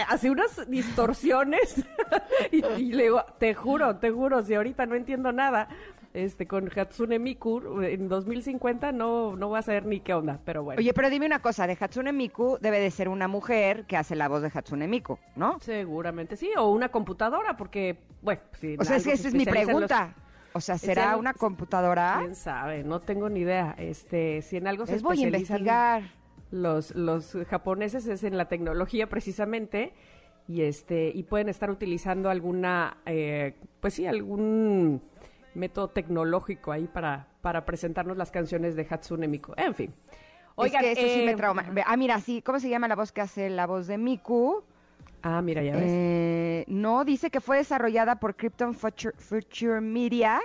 [0.08, 1.82] así unas distorsiones.
[2.52, 5.68] y, y le digo, "Te juro, te juro, si ahorita no entiendo nada."
[6.16, 10.62] Este, con Hatsune Miku en 2050 no, no voy a saber ni qué onda, pero
[10.64, 10.78] bueno.
[10.78, 14.16] Oye, pero dime una cosa, de Hatsune Miku debe de ser una mujer que hace
[14.16, 15.58] la voz de Hatsune Miku, ¿no?
[15.60, 19.44] Seguramente sí, o una computadora, porque, bueno, si O sea, es que esa es mi
[19.44, 20.14] los- pregunta.
[20.54, 22.16] O sea, ¿será algo- una computadora?
[22.20, 22.82] ¿Quién sabe?
[22.82, 23.74] No tengo ni idea.
[23.76, 26.02] Este, si en algo se Les voy a investigar.
[26.50, 29.92] los, los japoneses es en la tecnología precisamente
[30.48, 35.02] y este y pueden estar utilizando alguna, eh, pues sí, algún
[35.56, 39.52] método tecnológico ahí para, para presentarnos las canciones de Hatsune Miku.
[39.56, 39.94] En fin.
[40.54, 41.64] Oigan, es que eso sí me eh, trauma.
[41.84, 44.62] Ah, mira, sí, ¿cómo se llama la voz que hace la voz de Miku?
[45.22, 45.82] Ah, mira, ya ves.
[45.86, 50.40] Eh, no, dice que fue desarrollada por Krypton Future, Future Media.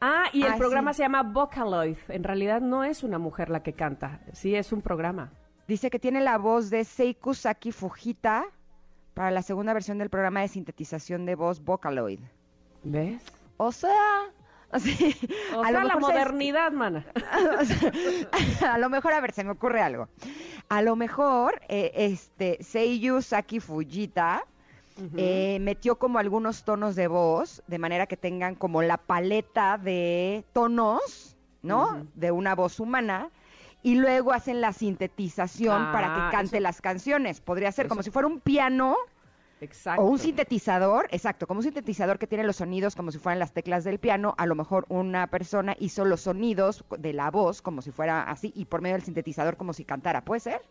[0.00, 0.98] Ah, y el Ah, programa sí.
[0.98, 1.96] se llama Vocaloid.
[2.08, 5.32] En realidad no es una mujer la que canta, sí es un programa.
[5.66, 8.44] Dice que tiene la voz de Seiku Saki Fujita
[9.14, 12.20] para la segunda versión del programa de sintetización de voz Vocaloid.
[12.82, 13.22] ¿Ves?
[13.56, 14.30] O sea,
[14.76, 15.16] así,
[15.54, 17.04] O a sea, lo la modernidad, mana.
[17.60, 17.64] o
[18.58, 20.08] sea, a lo mejor, a ver, se me ocurre algo.
[20.68, 24.44] A lo mejor, eh, este, Seiyu Saki Fujita
[25.16, 30.44] eh, metió como algunos tonos de voz, de manera que tengan como la paleta de
[30.52, 32.06] tonos, ¿no?
[32.14, 33.30] De una voz humana.
[33.82, 37.40] Y luego hacen la sintetización para Ah, que cante eso- las canciones.
[37.40, 38.94] Podría ser como si fuera un piano
[39.60, 40.02] Exacto.
[40.02, 43.52] o un sintetizador, exacto, como un sintetizador que tiene los sonidos como si fueran las
[43.52, 47.82] teclas del piano, a lo mejor una persona hizo los sonidos de la voz como
[47.82, 50.62] si fuera así y por medio del sintetizador como si cantara, ¿puede ser?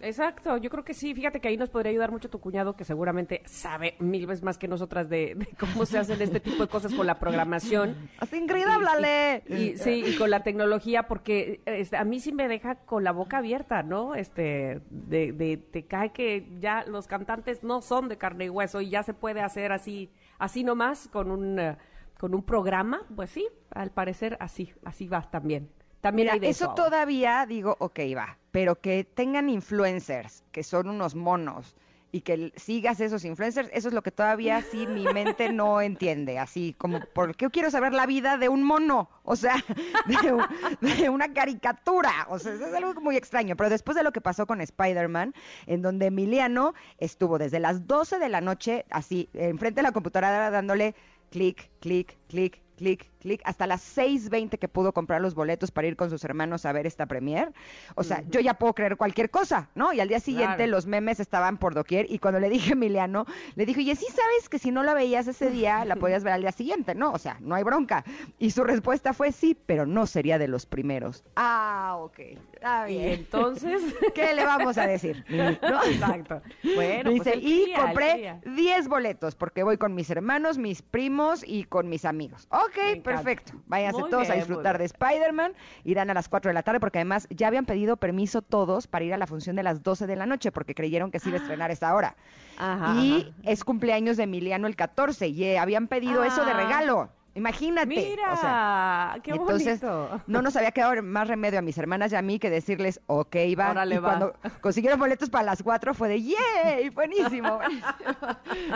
[0.00, 1.14] Exacto, yo creo que sí.
[1.14, 4.56] Fíjate que ahí nos podría ayudar mucho tu cuñado, que seguramente sabe mil veces más
[4.56, 7.96] que nosotras de, de cómo se hacen este tipo de cosas con la programación.
[8.18, 9.42] Así, Ingrid, háblale.
[9.48, 13.12] Y, sí, y con la tecnología, porque este, a mí sí me deja con la
[13.12, 14.14] boca abierta, ¿no?
[14.14, 18.80] Este, de, de, te cae que ya los cantantes no son de carne y hueso
[18.80, 21.76] y ya se puede hacer así, así nomás con un, eh,
[22.18, 23.00] con un programa.
[23.16, 25.70] Pues sí, al parecer así, así va también.
[26.00, 30.88] También Mira, hay de eso todavía digo, ok, va, pero que tengan influencers, que son
[30.88, 31.74] unos monos,
[32.10, 36.38] y que sigas esos influencers, eso es lo que todavía sí mi mente no entiende,
[36.38, 39.10] así como, ¿por qué quiero saber la vida de un mono?
[39.24, 39.56] O sea,
[40.06, 40.46] de, un-
[40.80, 44.20] de una caricatura, o sea, eso es algo muy extraño, pero después de lo que
[44.22, 45.34] pasó con Spider-Man,
[45.66, 50.50] en donde Emiliano estuvo desde las 12 de la noche, así, enfrente de la computadora
[50.50, 50.94] dándole
[51.30, 55.96] clic, clic, clic, clic, clic, hasta las 6.20 que pudo comprar los boletos para ir
[55.96, 57.52] con sus hermanos a ver esta premier.
[57.94, 59.92] O sea, yo ya puedo creer cualquier cosa, ¿no?
[59.92, 60.70] Y al día siguiente Claro.
[60.72, 64.06] los memes estaban por doquier y cuando le dije a Emiliano, le dije, oye, sí
[64.08, 67.12] sabes que si no la veías ese día, la podías ver al día siguiente, ¿no?
[67.12, 68.04] O sea, no hay bronca.
[68.38, 71.24] Y su respuesta fue sí, pero no sería de los primeros.
[71.36, 72.18] Ah, ok.
[72.54, 73.08] Está Y bien.
[73.12, 73.82] entonces...
[74.14, 75.24] ¿Qué le vamos a decir?
[75.28, 75.82] ¿No?
[75.84, 76.40] Exacto.
[76.74, 78.40] Bueno, Dice, pues él y compré quería.
[78.44, 82.46] 10 boletos porque voy con mis hermanos, mis primos y con mis amigos.
[82.50, 83.02] Ok.
[83.16, 83.52] Perfecto.
[83.66, 85.52] Váyanse Muy todos a disfrutar muy de Spider-Man.
[85.84, 89.04] Irán a las 4 de la tarde porque además ya habían pedido permiso todos para
[89.04, 91.38] ir a la función de las 12 de la noche porque creyeron que se iba
[91.38, 92.16] a estrenar a esa hora.
[92.58, 93.50] Ajá, y ajá.
[93.50, 96.56] es cumpleaños de Emiliano el 14 y eh, habían pedido eso de Ah.
[96.56, 97.08] regalo.
[97.38, 97.86] Imagínate.
[97.86, 100.20] Mira, o sea, qué entonces, bonito.
[100.26, 103.36] no nos había quedado más remedio a mis hermanas y a mí que decirles, ok,
[103.58, 103.70] va.
[103.70, 104.08] Órale, y va.
[104.08, 106.88] cuando consiguieron boletos para las cuatro fue de, ¡yay!
[106.94, 107.60] Buenísimo.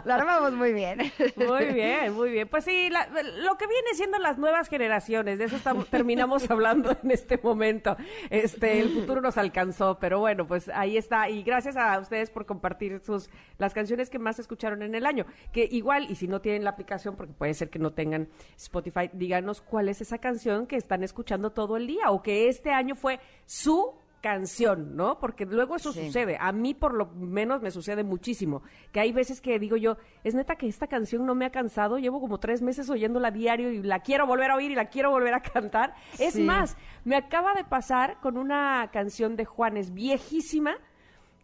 [0.04, 0.98] La armamos muy bien.
[1.36, 2.48] Muy bien, muy bien.
[2.48, 6.96] Pues sí, la- lo que viene siendo las nuevas generaciones, de eso estamos, terminamos hablando
[7.02, 7.96] en este momento.
[8.30, 11.28] Este, el futuro nos alcanzó, pero bueno, pues ahí está.
[11.28, 15.26] Y gracias a ustedes por compartir sus las canciones que más escucharon en el año.
[15.52, 19.10] Que igual, y si no tienen la aplicación, porque puede ser que no tengan Spotify,
[19.12, 22.94] díganos cuál es esa canción que están escuchando todo el día o que este año
[22.94, 25.18] fue su canción, ¿no?
[25.18, 26.06] Porque luego eso Sí.
[26.06, 26.36] sucede.
[26.40, 28.62] A mí por lo menos me sucede muchísimo.
[28.92, 31.98] Que hay veces que digo yo, es neta que esta canción no me ha cansado.
[31.98, 35.10] Llevo como tres meses oyéndola diario y la quiero volver a oír y la quiero
[35.10, 35.94] volver a cantar.
[36.20, 40.76] Es más, me acaba de pasar con una canción de Juanes viejísima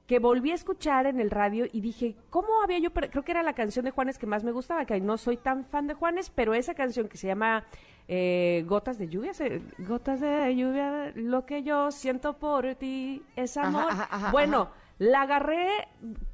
[0.09, 2.93] que volví a escuchar en el radio y dije, ¿cómo había yo?
[2.93, 5.65] Creo que era la canción de Juanes que más me gustaba, que no soy tan
[5.67, 7.65] fan de Juanes, pero esa canción que se llama
[8.09, 13.57] eh, Gotas de Lluvia, se- Gotas de Lluvia, lo que yo siento por ti es
[13.59, 13.85] amor.
[13.91, 15.69] ajá, ajá, bueno, la agarré,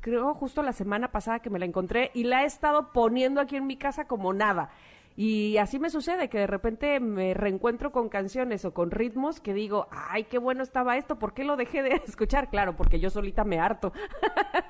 [0.01, 3.57] creo, justo la semana pasada que me la encontré y la he estado poniendo aquí
[3.57, 4.71] en mi casa como nada.
[5.17, 9.55] Y así me sucede, que de repente me reencuentro con canciones o con ritmos que
[9.55, 12.51] digo, ay, qué bueno estaba esto, ¿por qué lo dejé de escuchar?
[12.51, 13.93] Claro, porque yo solita me harto.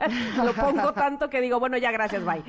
[0.44, 2.42] lo pongo tanto que digo, bueno, ya gracias, bye.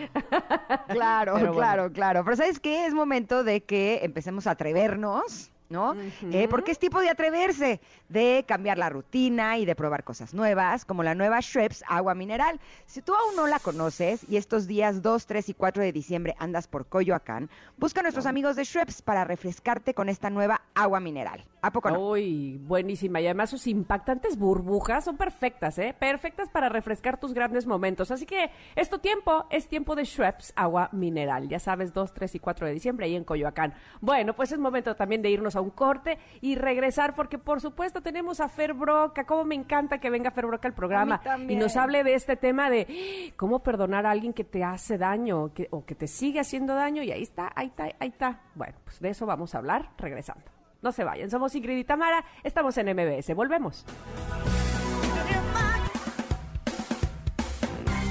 [0.90, 1.54] Claro, bueno.
[1.54, 2.24] claro, claro.
[2.26, 2.86] Pero ¿sabes qué?
[2.86, 5.96] Es momento de que empecemos a atrevernos, ¿no?
[6.32, 10.86] Eh, porque es tipo de atreverse, de cambiar la rutina y de probar cosas nuevas,
[10.86, 12.60] como la nueva Schweppes agua mineral.
[12.86, 16.36] Si tú aún no la conoces y estos días 2, 3 y 4 de diciembre
[16.38, 21.00] andas por Coyoacán, busca a nuestros amigos de Schweppes para refrescarte con esta nueva agua
[21.00, 21.46] mineral.
[21.62, 22.10] ¿A poco no?
[22.12, 23.22] Uy, buenísima.
[23.22, 25.96] Y además sus impactantes burbujas son perfectas, ¿eh?
[25.98, 28.12] Perfectas para refrescar tus grandes momentos.
[28.12, 31.50] Así que es tu tiempo, es tiempo de Schweppes agua mineral.
[31.50, 33.74] Ya sabes, 2, 3 y 4 de diciembre ahí en Coyoacán.
[34.00, 38.02] Bueno, pues es momento también de irnos a un corte y regresar porque por supuesto
[38.02, 39.26] tenemos a Fer Broca.
[39.26, 42.70] Cómo me encanta que venga Fer Broca al programa y nos hable de este tema
[42.70, 46.76] de cómo perdonar a alguien que te hace daño que- o que te sigue haciendo
[46.76, 48.40] daño y ahí está, ahí está, ahí está.
[48.56, 50.44] Bueno, pues de eso vamos a hablar regresando.
[50.82, 53.86] No se vayan, somos Ingrid y Tamara, estamos en MBS, volvemos.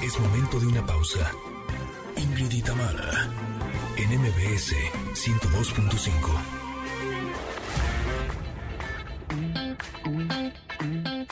[0.03, 1.31] Es momento de una pausa.
[2.17, 3.11] Ingrid y Tamara,
[3.97, 4.75] en MBS
[5.13, 6.64] 102.5.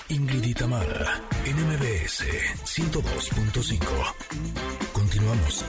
[0.10, 1.22] Ingrid y Tamara.
[1.46, 2.26] En MBS
[2.64, 4.94] 102.5.
[4.94, 5.66] Continuamos.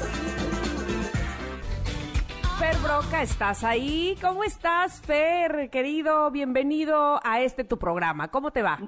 [2.58, 4.16] Fer Broca, ¿estás ahí?
[4.20, 6.30] ¿Cómo estás, Fer, querido?
[6.30, 8.28] Bienvenido a este tu programa.
[8.28, 8.78] ¿Cómo te va?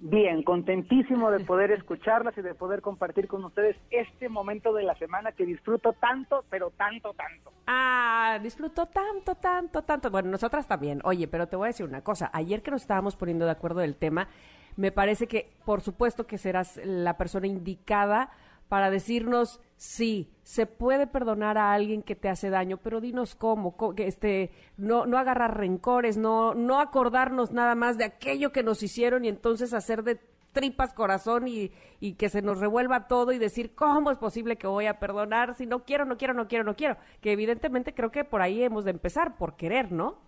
[0.00, 4.94] Bien, contentísimo de poder escucharlas y de poder compartir con ustedes este momento de la
[4.94, 7.52] semana que disfruto tanto, pero tanto, tanto.
[7.66, 10.08] Ah, disfruto tanto, tanto, tanto.
[10.08, 11.00] Bueno, nosotras también.
[11.02, 12.30] Oye, pero te voy a decir una cosa.
[12.32, 14.28] Ayer que nos estábamos poniendo de acuerdo del tema,
[14.78, 18.30] me parece que, por supuesto, que serás la persona indicada
[18.68, 23.76] para decirnos sí, se puede perdonar a alguien que te hace daño, pero dinos cómo,
[23.96, 28.80] que este, no, no agarrar rencores, no, no acordarnos nada más de aquello que nos
[28.84, 30.20] hicieron y entonces hacer de
[30.52, 34.68] tripas corazón y, y que se nos revuelva todo y decir cómo es posible que
[34.68, 36.96] voy a perdonar si no quiero, no quiero, no quiero, no quiero.
[37.20, 40.18] Que evidentemente creo que por ahí hemos de empezar, por querer, ¿no?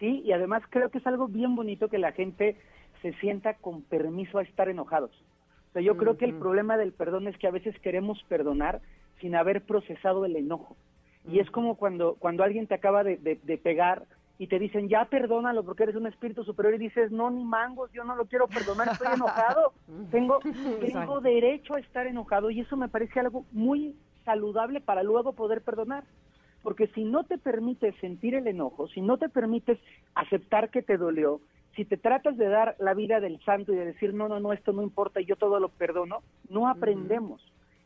[0.00, 2.56] Sí, y además creo que es algo bien bonito que la gente
[3.02, 5.10] se sienta con permiso a estar enojados.
[5.68, 8.80] O sea, yo creo que el problema del perdón es que a veces queremos perdonar
[9.20, 10.76] sin haber procesado el enojo.
[11.24, 14.06] Y es como cuando, cuando alguien te acaba de, de- de pegar
[14.38, 17.92] y te dicen, ya perdónalo porque eres un espíritu superior y dices, no, ni mangos,
[17.92, 19.72] yo no lo quiero perdonar, estoy enojado,
[20.10, 20.40] tengo,
[20.80, 25.62] tengo derecho a estar enojado y eso me parece algo muy saludable para luego poder
[25.62, 26.04] perdonar.
[26.62, 29.78] Porque si no te permites sentir el enojo, si no te permites
[30.14, 31.40] aceptar que te dolió,
[31.74, 34.52] si te tratas de dar la vida del santo y de decir, no, no, no,
[34.52, 37.42] esto no importa, yo todo lo perdono, no aprendemos.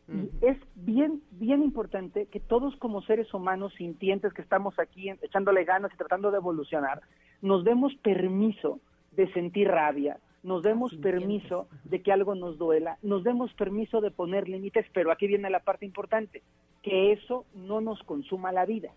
[0.09, 5.65] Y es bien, bien importante que todos como seres humanos sintientes que estamos aquí echándole
[5.65, 7.01] ganas y tratando de evolucionar,
[7.43, 8.79] nos demos permiso
[9.13, 14.13] de sentir rabia, nos demos permiso de que algo nos duela, nos demos permiso de
[14.13, 16.43] poner límites, pero aquí viene la parte importante,
[16.83, 18.93] que eso no nos consuma la vida.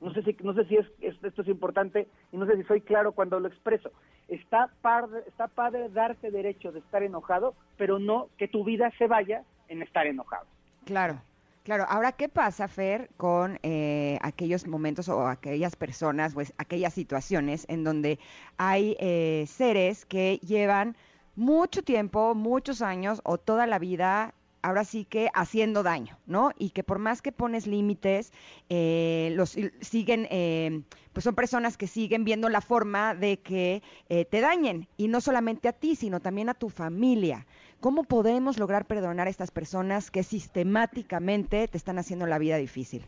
[0.00, 2.62] No sé si, no sé si es, es- esto es importante y no sé si
[2.64, 3.90] soy claro cuando lo expreso.
[4.28, 9.06] Está, padre, está padre darte derecho de estar enojado, pero no que tu vida se
[9.06, 10.46] vaya en estar enojado.
[10.84, 11.20] Claro,
[11.64, 11.84] claro.
[11.88, 17.84] Ahora, ¿qué pasa, Fer, con eh, aquellos momentos o aquellas personas, pues aquellas situaciones en
[17.84, 18.18] donde
[18.56, 20.96] hay eh, seres que llevan
[21.36, 26.50] mucho tiempo, muchos años o toda la vida, ahora sí que haciendo daño, ¿no?
[26.58, 28.32] Y que por más que pones límites,
[28.68, 30.82] eh, los siguen, eh,
[31.12, 35.20] pues son personas que siguen viendo la forma de que eh, te dañen y no
[35.20, 37.46] solamente a ti, sino también a tu familia.
[37.80, 43.04] ¿Cómo podemos lograr perdonar a estas personas que sistemáticamente te están haciendo la vida difícil?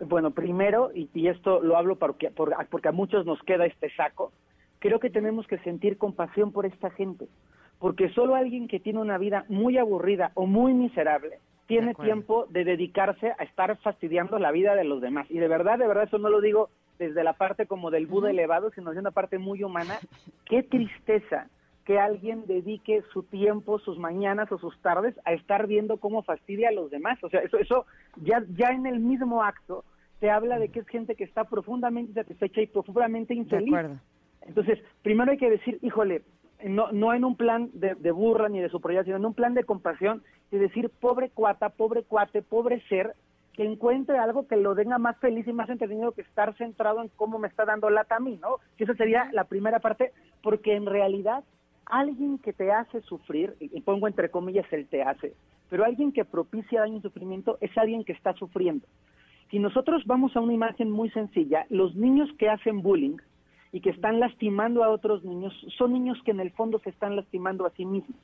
[0.00, 3.90] Bueno, primero, y, y esto lo hablo porque, por- porque a muchos nos queda este
[3.94, 4.32] saco,
[4.78, 7.28] creo que tenemos que sentir compasión por esta gente,
[7.80, 12.64] porque solo alguien que tiene una vida muy aburrida o muy miserable tiene tiempo de
[12.64, 15.26] dedicarse a estar fastidiando la vida de los demás.
[15.30, 16.68] Y de verdad, de verdad, eso no lo digo
[16.98, 19.98] desde la parte como del Buda elevado, sino de una parte muy humana.
[20.44, 21.48] Qué tristeza
[21.84, 26.68] que alguien dedique su tiempo, sus mañanas o sus tardes a estar viendo cómo fastidia
[26.68, 27.22] a los demás.
[27.22, 29.84] O sea, eso, eso ya, ya en el mismo acto
[30.18, 33.68] te habla de que es gente que está profundamente satisfecha y profundamente De infeliz.
[33.68, 34.00] acuerdo.
[34.42, 36.22] Entonces, primero hay que decir, híjole,
[36.64, 39.54] no, no en un plan de, de burla ni de superioridad, sino en un plan
[39.54, 43.14] de compasión y decir, pobre cuata, pobre cuate, pobre ser,
[43.52, 47.08] que encuentre algo que lo tenga más feliz y más entretenido que estar centrado en
[47.16, 48.56] cómo me está dando lata a mí, ¿no?
[48.76, 51.44] Que esa sería la primera parte, porque en realidad
[51.86, 55.34] alguien que te hace sufrir, y y pongo entre comillas el te hace,
[55.68, 58.86] pero alguien que propicia daño y sufrimiento es alguien que está sufriendo.
[59.50, 63.16] Si nosotros vamos a una imagen muy sencilla, los niños que hacen bullying
[63.72, 67.16] y que están lastimando a otros niños son niños que en el fondo se están
[67.16, 68.20] lastimando a sí mismos.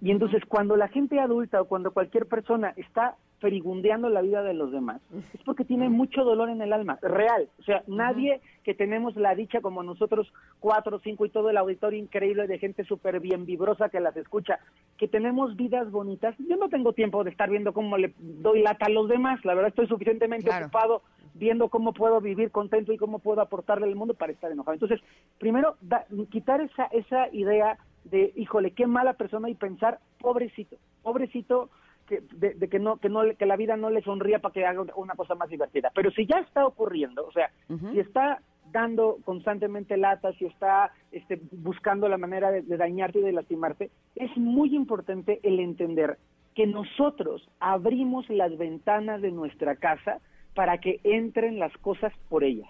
[0.00, 4.52] Y entonces cuando la gente adulta o cuando cualquier persona está ferigundeando la vida de
[4.52, 5.00] los demás,
[5.32, 7.48] es porque tiene mucho dolor en el alma, real.
[7.58, 11.98] O sea, nadie que tenemos la dicha como nosotros, cuatro, cinco y todo el auditorio
[11.98, 14.58] increíble de gente súper bien vibrosa que las escucha,
[14.98, 16.34] que tenemos vidas bonitas.
[16.38, 19.54] Yo no tengo tiempo de estar viendo cómo le doy lata a los demás, la
[19.54, 20.66] verdad estoy suficientemente Claro.
[20.66, 21.02] ocupado
[21.32, 24.74] viendo cómo puedo vivir contento y cómo puedo aportarle al mundo para estar enojado.
[24.74, 25.00] Entonces,
[25.38, 31.70] primero, da- quitar esa, esa idea de, híjole, qué mala persona y pensar, pobrecito, pobrecito,
[32.06, 34.66] que, de, de que no que no que la vida no le sonría para que
[34.66, 35.92] haga una- una cosa más divertida.
[35.94, 37.50] Pero si ya está ocurriendo, o sea,
[37.92, 38.40] si está
[38.72, 43.90] dando constantemente latas, si está este, buscando la manera de, de dañarte y de lastimarte,
[44.16, 46.18] es muy importante el entender
[46.54, 50.18] que nosotros abrimos las ventanas de nuestra casa
[50.54, 52.68] para que entren las cosas por ellas.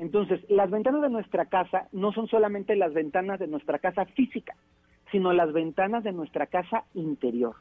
[0.00, 4.54] Entonces, las ventanas de nuestra casa no son solamente las ventanas de nuestra casa física,
[5.12, 7.54] sino las ventanas de nuestra casa interior.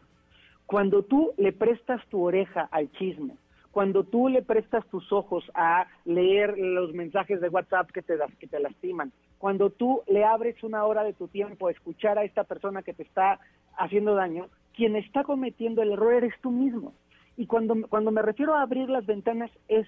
[0.66, 3.36] Cuando tú le prestas tu oreja al chisme,
[3.72, 8.34] cuando tú le prestas tus ojos a leer los mensajes de WhatsApp que te, das-
[8.40, 12.24] que te lastiman, cuando tú le abres una hora de tu tiempo a escuchar a
[12.24, 13.40] esta persona que te está
[13.78, 16.94] haciendo daño, quien está cometiendo el error eres tú mismo.
[17.36, 19.88] Y cuando, cuando me refiero a abrir las ventanas es,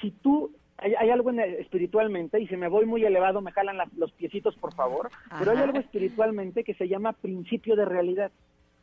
[0.00, 3.76] si tú, hay, hay algo en espiritualmente, y si me voy muy elevado me jalan
[3.76, 8.30] las- los piecitos, por favor, pero hay algo espiritualmente que se llama principio de realidad.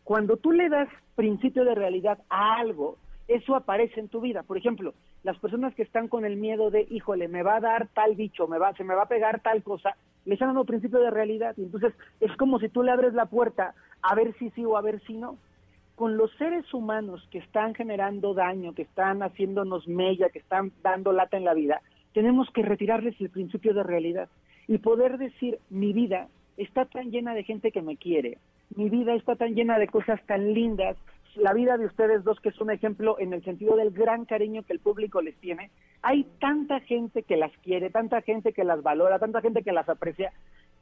[0.03, 4.43] Cuando tú le das principio de realidad a algo, eso aparece en tu vida.
[4.43, 4.93] Por ejemplo,
[5.23, 8.47] las personas que están con el miedo de, híjole, me va a dar tal bicho,
[8.47, 11.55] me va, se me va a pegar tal cosa, le están dando principio de realidad.
[11.57, 13.73] Y entonces es como si tú le abres la puerta
[14.03, 15.37] a ver si sí o a ver si no.
[15.95, 21.13] Con los seres humanos que están generando daño, que están haciéndonos mella, que están dando
[21.13, 21.81] lata en la vida,
[22.13, 24.29] tenemos que retirarles el principio de realidad
[24.67, 26.27] y poder decir, mi vida
[26.57, 28.37] está tan llena de gente que me quiere,
[28.75, 30.97] mi vida está tan llena de cosas tan lindas,
[31.35, 34.63] la vida de ustedes dos que es un ejemplo en el sentido del gran cariño
[34.63, 35.69] que el público les tiene,
[36.01, 39.89] hay tanta gente que las quiere, tanta gente que las valora, tanta gente que las
[39.89, 40.31] aprecia,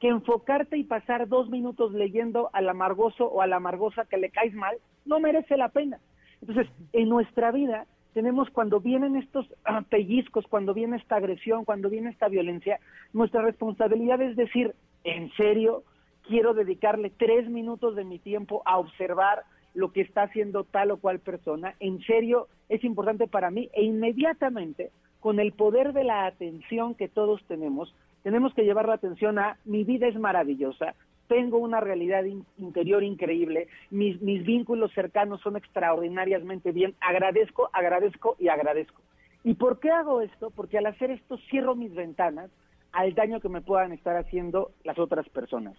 [0.04, 4.32] que enfocarte y pasar dos minutos leyendo al amargoso o a la amargosa que le
[4.32, 4.76] caes mal,
[5.06, 5.98] no merece la pena.
[6.42, 11.90] Entonces, en nuestra vida tenemos cuando vienen estos ah, pellizcos, cuando viene esta agresión, cuando
[11.90, 12.82] viene esta violencia,
[13.14, 14.76] nuestra responsabilidad es decir,
[15.06, 15.86] en serio,
[16.28, 19.44] quiero dedicarle tres minutos de mi tiempo a observar
[19.74, 23.84] lo que está haciendo tal o cual persona, en serio, es importante para mí e
[23.84, 24.92] inmediatamente,
[25.22, 29.58] con el poder de la atención que todos tenemos, tenemos que llevar la atención a
[29.66, 30.96] mi vida es maravillosa,
[31.28, 38.36] tengo una realidad in- interior increíble, mis, mis vínculos cercanos son extraordinariamente bien, agradezco, agradezco
[38.40, 39.02] y agradezco.
[39.44, 40.52] ¿Y por qué hago esto?
[40.52, 42.50] Porque al hacer esto cierro mis ventanas
[42.94, 45.76] al daño que me puedan estar haciendo las otras personas.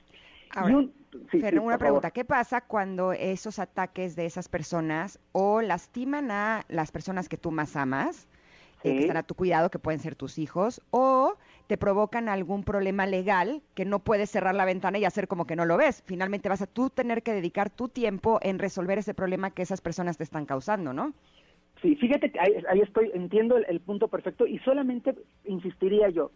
[0.55, 0.93] Ahora, un-
[1.31, 2.13] sí, Fer, sí, una pregunta, favor.
[2.13, 7.51] ¿qué pasa cuando esos ataques de esas personas o lastiman a las personas que tú
[7.51, 8.29] más amas,
[8.83, 11.35] eh, que están a tu cuidado, que pueden ser tus hijos, o
[11.67, 15.57] te provocan algún problema legal que no puedes cerrar la ventana y hacer como que
[15.57, 16.03] no lo ves?
[16.07, 19.81] Finalmente vas a tú tener que dedicar tu tiempo en resolver ese problema que esas
[19.81, 21.13] personas te están causando, ¿no?
[21.83, 26.31] Sí, fíjate que ahí, ahí estoy, entiendo el, punto perfecto y solamente insistiría yo,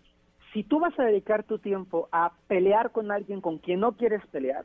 [0.52, 4.26] si tú vas a dedicar tu tiempo a pelear con alguien con quien no quieres
[4.26, 4.64] pelear,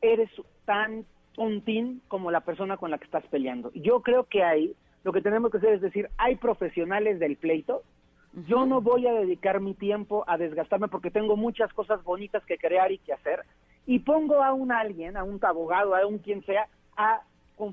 [0.00, 0.30] eres
[0.64, 3.72] tan tontín como la persona con la que estás peleando.
[3.74, 7.82] Yo creo que ahí lo que tenemos que hacer es decir, hay profesionales del pleito,
[8.46, 12.58] yo no voy a dedicar mi tiempo a desgastarme porque tengo muchas cosas bonitas que
[12.58, 13.40] crear y que hacer,
[13.86, 17.22] y pongo a un alguien, a un abogado, a un quien sea, a,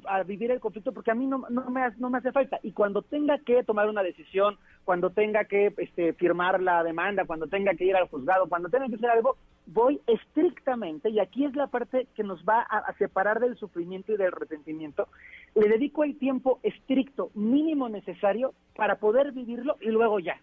[0.05, 2.59] a vivir el conflicto porque a mí no, no, me, no me hace falta.
[2.63, 7.47] Y cuando tenga que tomar una decisión, cuando tenga que este, firmar la demanda, cuando
[7.47, 11.55] tenga que ir al juzgado, cuando tenga que hacer algo, voy estrictamente, y aquí es
[11.55, 15.07] la parte que nos va a, a separar del sufrimiento y del resentimiento,
[15.55, 20.39] le dedico el tiempo estricto, mínimo necesario para poder vivirlo y luego ya.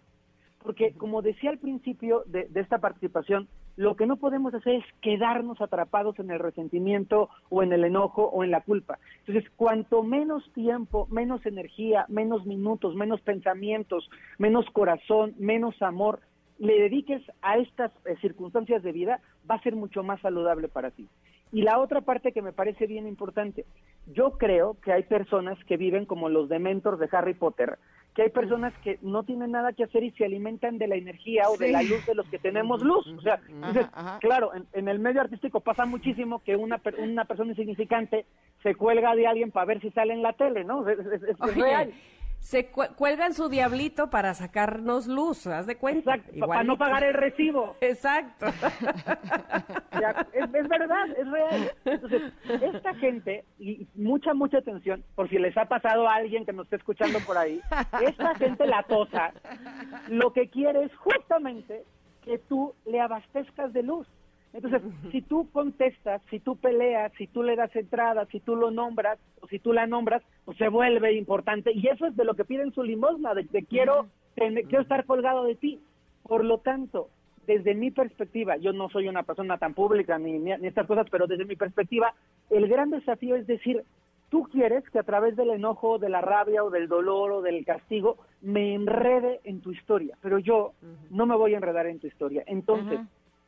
[0.61, 3.47] Porque como decía al principio de, de esta participación,
[3.77, 8.23] lo que no podemos hacer es quedarnos atrapados en el resentimiento o en el enojo
[8.23, 8.99] o en la culpa.
[9.19, 16.19] Entonces, cuanto menos tiempo, menos energía, menos minutos, menos pensamientos, menos corazón, menos amor
[16.59, 20.91] le dediques a estas eh, circunstancias de vida, va a ser mucho más saludable para
[20.91, 21.07] ti.
[21.51, 23.65] Y la otra parte que me parece bien importante,
[24.07, 27.79] yo creo que hay personas que viven como los dementors de Harry Potter,
[28.15, 31.49] que hay personas que no tienen nada que hacer y se alimentan de la energía
[31.49, 33.07] o de la luz de los que tenemos luz.
[33.17, 34.17] O sea, entonces, ajá.
[34.19, 38.25] claro, en, en el medio artístico pasa muchísimo que una, per- una persona insignificante
[38.63, 40.87] se cuelga de alguien para ver si sale en la tele, ¿no?
[40.89, 41.93] Es, es- es- es Oye, real.
[42.39, 46.15] Se cu- cuelgan su diablito para sacarnos luz, haz de cuenta.
[46.15, 47.75] Exacto, para no pagar el recibo.
[47.81, 48.45] Exacto.
[49.99, 51.71] Ya, es, es verdad, es real.
[51.83, 52.21] Entonces,
[52.61, 56.65] esta gente, y mucha, mucha atención, por si les ha pasado a alguien que nos
[56.67, 57.59] esté escuchando por ahí,
[58.01, 59.33] esta gente latosa,
[60.07, 61.83] lo que quiere es justamente
[62.23, 64.07] que tú le abastezcas de luz.
[64.53, 64.81] Entonces,
[65.11, 69.19] si tú contestas, si tú peleas, si tú le das entrada, si tú lo nombras,
[69.41, 71.71] o si tú la nombras, pues se vuelve importante.
[71.71, 75.05] Y eso es de lo que piden su limosna, de, de quiero, tener- quiero estar
[75.05, 75.79] colgado de ti.
[76.23, 77.09] Por lo tanto,
[77.45, 81.07] desde mi perspectiva, yo no soy una persona tan pública ni, ni, ni estas cosas,
[81.11, 82.13] pero desde mi perspectiva,
[82.49, 83.83] el gran desafío es decir,
[84.29, 87.65] tú quieres que a través del enojo, de la rabia o del dolor o del
[87.65, 90.73] castigo me enrede en tu historia, pero yo
[91.11, 92.43] no me voy a enredar en tu historia.
[92.47, 92.99] Entonces,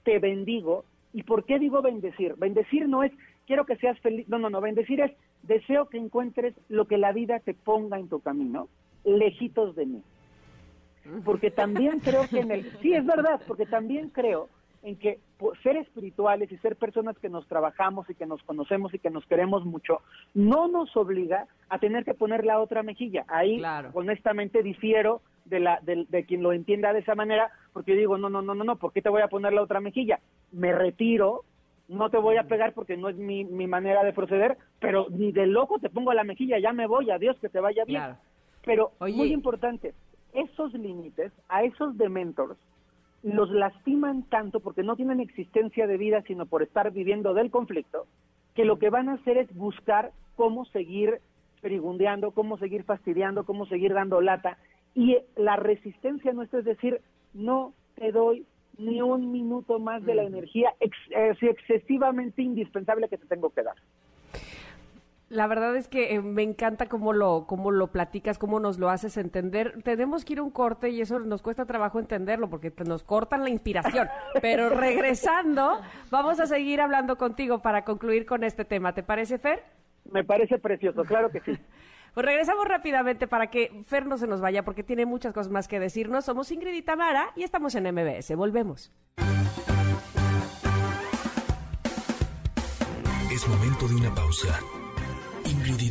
[0.04, 0.84] te bendigo.
[1.14, 2.36] ¿Y por qué digo bendecir?
[2.38, 3.12] Bendecir no es
[3.48, 5.12] quiero que seas feliz, no, no, no, bendecir es
[5.44, 8.70] deseo que encuentres lo que la vida te ponga en tu camino,
[9.04, 10.04] lejitos de mí
[11.26, 14.50] porque también creo que en el sí es verdad porque también creo
[14.84, 18.94] en que por ser espirituales y ser personas que nos trabajamos y que nos conocemos
[18.94, 20.02] y que nos queremos mucho
[20.34, 23.90] no nos obliga a tener que poner la otra mejilla ahí Claro.
[23.94, 28.30] honestamente difiero de la de, quien lo entienda de esa manera porque yo digo, no,
[28.30, 30.20] no, no, no, no, ¿por qué te voy a poner la otra mejilla?
[30.52, 31.44] Me retiro,
[31.88, 35.32] no te voy a pegar porque no es mi, mi manera de proceder, pero ni
[35.32, 38.02] de loco te pongo la mejilla, ya me voy, adiós, que te vaya bien.
[38.02, 38.18] Claro.
[38.64, 39.16] Pero Oye.
[39.16, 39.94] muy importante,
[40.34, 42.58] esos límites a esos dementors
[43.24, 48.08] los lastiman tanto porque no tienen existencia de vida, sino por estar viviendo del conflicto,
[48.56, 51.20] que lo que van a hacer es buscar cómo seguir
[51.62, 54.58] perigundeando, cómo seguir fastidiando, cómo seguir dando lata.
[54.96, 57.02] Y la resistencia nuestra es decir,
[57.34, 58.46] no te doy
[58.78, 63.64] ni un minuto más de la energía ex- eh, excesivamente indispensable que te tengo que
[63.64, 63.76] dar.
[65.30, 68.90] La verdad es que eh, me encanta cómo lo, cómo lo platicas, cómo nos lo
[68.90, 69.82] haces entender.
[69.84, 73.04] Tenemos que ir a un corte y eso nos cuesta trabajo entenderlo porque te- nos
[73.04, 74.10] cortan la inspiración.
[74.42, 75.80] Pero regresando,
[76.10, 78.94] vamos a seguir hablando contigo para concluir con este tema.
[78.94, 79.64] ¿Te parece, Fer?
[80.12, 81.52] Me parece precioso, claro que sí.
[82.14, 85.68] Pues regresamos rápidamente para que Fer no se nos vaya porque tiene muchas cosas más
[85.68, 86.26] que decirnos.
[86.26, 88.36] Somos Ingrid y Tamara y estamos en MBS.
[88.36, 88.92] Volvemos.
[93.32, 94.60] Es momento de una pausa.
[95.46, 95.90] Ingrid y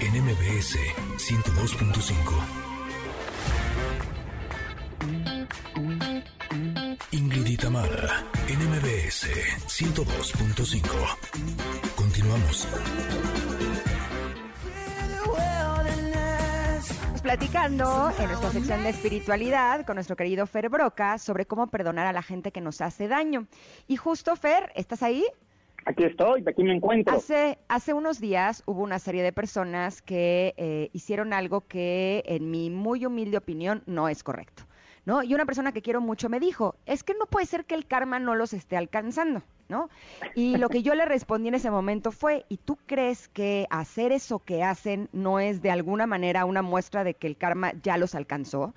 [0.00, 0.78] en MBS
[1.18, 2.16] 102.5.
[7.10, 9.26] Ingrid y Tamara, en MBS
[9.66, 11.16] 102.5.
[11.96, 12.68] Continuamos.
[17.26, 22.12] Platicando en nuestra sección de espiritualidad con nuestro querido Fer Broca sobre cómo perdonar a
[22.12, 23.48] la gente que nos hace daño.
[23.88, 25.24] Y justo, Fer, ¿estás ahí?
[25.86, 27.16] Aquí estoy, aquí me encuentro.
[27.16, 32.48] Hace, hace unos días hubo una serie de personas que eh, hicieron algo que, en
[32.48, 34.62] mi muy humilde opinión, no es correcto.
[35.04, 35.24] ¿no?
[35.24, 37.88] Y una persona que quiero mucho me dijo, es que no puede ser que el
[37.88, 39.42] karma no los esté alcanzando,
[40.34, 44.12] Y lo que yo le respondí en ese momento fue, ¿y tú crees que hacer
[44.12, 47.96] eso que hacen no es de alguna manera una muestra de que el karma ya
[47.98, 48.74] los alcanzó?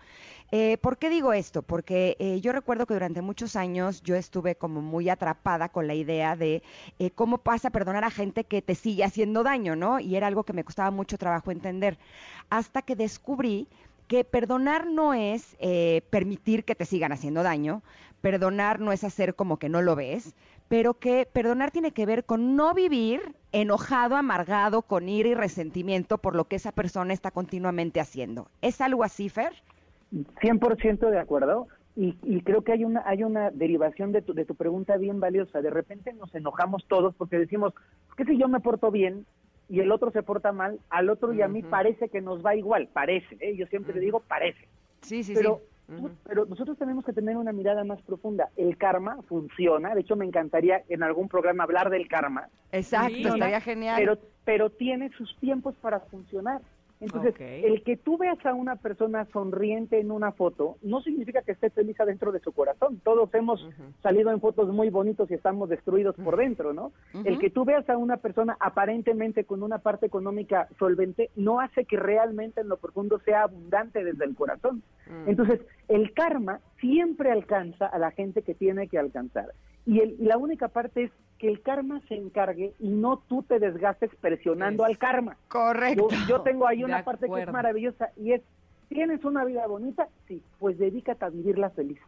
[0.52, 1.62] Eh, ¿Por qué digo esto?
[1.62, 5.94] Porque eh, yo recuerdo que durante muchos años yo estuve como muy atrapada con la
[5.94, 6.64] idea de
[6.98, 10.00] eh, cómo pasa perdonar a gente que te sigue haciendo daño, ¿no?
[10.00, 12.00] Y era algo que me costaba mucho trabajo entender.
[12.50, 13.68] Hasta que descubrí
[14.10, 17.84] que perdonar no es eh, permitir que te sigan haciendo daño,
[18.22, 20.34] perdonar no es hacer como que no lo ves,
[20.70, 26.20] pero que perdonar tiene que ver con no vivir enojado, amargado, con ira y resentimiento
[26.20, 28.48] por lo que esa persona está continuamente haciendo.
[28.62, 29.54] ¿Es algo así, Fer?
[30.14, 31.68] 100% de acuerdo.
[31.96, 35.20] Y, y creo que hay una hay una derivación de tu, de tu pregunta bien
[35.20, 35.62] valiosa.
[35.62, 37.74] De repente nos enojamos todos porque decimos,
[38.16, 39.26] ¿qué si yo me porto bien
[39.68, 40.80] y el otro se porta mal?
[40.90, 43.38] Al otro y a mí parece que nos va igual, parece.
[43.40, 43.56] ¿eh?
[43.58, 44.68] Yo siempre le digo, parece.
[45.02, 45.79] Sí, sí, pero, sí.
[46.24, 48.50] Pero nosotros tenemos que tener una mirada más profunda.
[48.56, 49.94] El karma funciona.
[49.96, 52.48] De hecho, me encantaría en algún programa hablar del karma.
[52.72, 53.24] Exacto, Sí.
[53.28, 53.96] estaría genial.
[53.98, 56.62] Pero, pero tiene sus tiempos para funcionar.
[57.02, 61.54] Entonces, el que tú veas a una persona sonriente en una foto no significa que
[61.54, 63.00] esté feliz adentro de su corazón.
[63.04, 63.66] Todos hemos
[64.04, 66.92] salido en fotos muy bonitos y estamos destruidos por dentro, ¿no?
[67.24, 71.86] El que tú veas a una persona aparentemente con una parte económica solvente no hace
[71.86, 74.84] que realmente en lo profundo sea abundante desde el corazón.
[75.26, 79.54] Entonces, el karma siempre alcanza a la gente que tiene que alcanzar.
[79.86, 83.44] Y, el- y la única parte es que el karma se encargue y no tú
[83.44, 85.38] te desgastes presionando Es- al karma.
[85.48, 86.08] Correcto.
[86.12, 88.42] Yo, yo tengo ahí De una parte que es maravillosa y es,
[88.90, 90.08] ¿tienes una vida bonita?
[90.28, 92.00] Sí, pues dedícate a vivirla feliz.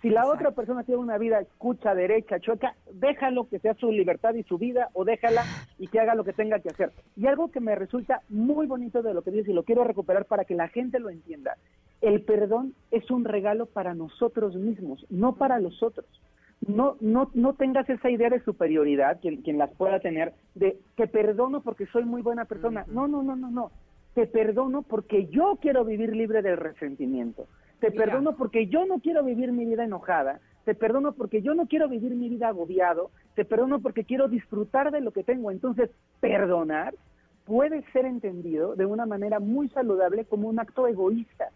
[0.00, 0.34] Si la Exacto.
[0.36, 4.58] otra persona tiene una vida cucha, derecha, chueca, déjalo que sea su libertad y su
[4.58, 5.44] vida o déjala
[5.78, 6.90] y que haga lo que tenga que hacer.
[7.16, 10.24] Y algo que me resulta muy bonito de lo que dices y lo quiero recuperar
[10.24, 11.56] para que la gente lo entienda.
[12.00, 16.06] El perdón es un regalo para nosotros mismos, no para los otros.
[16.66, 21.08] No, no, no tengas esa idea de superioridad, quien, quien las pueda tener, de te
[21.08, 22.84] perdono porque soy muy buena persona.
[22.88, 23.70] No, no, no, no, no.
[24.14, 27.46] Te perdono porque yo quiero vivir libre del resentimiento.
[27.80, 28.04] Te Mira.
[28.04, 30.40] perdono porque yo no quiero vivir mi vida enojada.
[30.64, 33.10] Te perdono porque yo no quiero vivir mi vida agobiado.
[33.34, 35.50] Te perdono porque quiero disfrutar de lo que tengo.
[35.50, 35.90] Entonces,
[36.20, 36.94] perdonar
[37.44, 41.48] puede ser entendido de una manera muy saludable como un acto egoísta.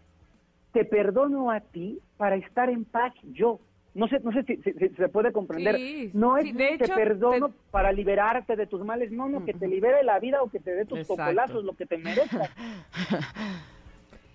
[0.73, 3.59] Te perdono a ti para estar en paz yo.
[3.97, 5.75] No sé, no sé si, si- si se puede comprender.
[5.75, 9.27] Sí, no es sí, de te hecho, perdono te- para liberarte de tus males, no,
[9.27, 11.23] no, que te libere la vida o que te dé tus Exacto.
[11.23, 12.49] cocolazos, lo que te merezcas.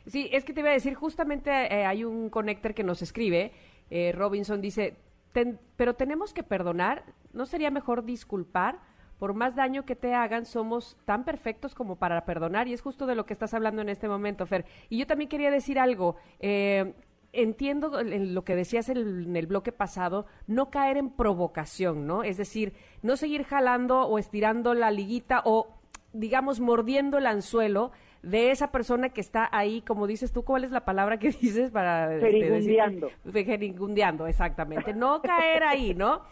[0.06, 3.52] Sí, es que te iba a decir, justamente eh, hay un connector que nos escribe,
[3.88, 4.96] eh, Robinson dice,
[5.32, 8.80] "Ten- pero tenemos que perdonar, ¿no sería mejor disculpar?
[9.20, 13.06] Por más daño que te hagan, somos tan perfectos como para perdonar, y es justo
[13.06, 14.64] de lo que estás hablando en este momento, Fer.
[14.90, 16.94] Y yo también quería decir algo, eh,
[17.32, 22.22] entiendo en lo que decías en el, bloque pasado, no caer en provocación, ¿no?
[22.22, 25.78] Es decir, no seguir jalando o estirando la liguita o
[26.12, 27.90] digamos, mordiendo el anzuelo
[28.22, 31.70] de esa persona que está ahí, como dices tú, ¿cuál es la palabra que dices
[31.70, 33.10] para este, Perigundeando.
[33.32, 34.94] Perigundeando, exactamente.
[34.94, 36.22] No caer ahí, ¿no?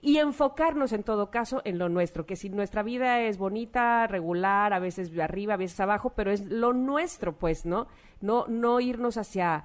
[0.00, 4.72] Y enfocarnos en todo caso en lo nuestro, que si nuestra vida es bonita, regular,
[4.72, 7.86] a veces arriba, a veces abajo, pero es lo nuestro, pues, ¿no?
[8.20, 9.64] No, no irnos hacia,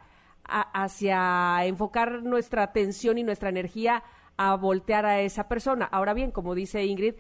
[0.52, 4.04] a- hacia enfocar nuestra atención y nuestra energía
[4.38, 5.86] a voltear a esa persona.
[5.86, 7.16] Ahora bien, como dice Ingrid,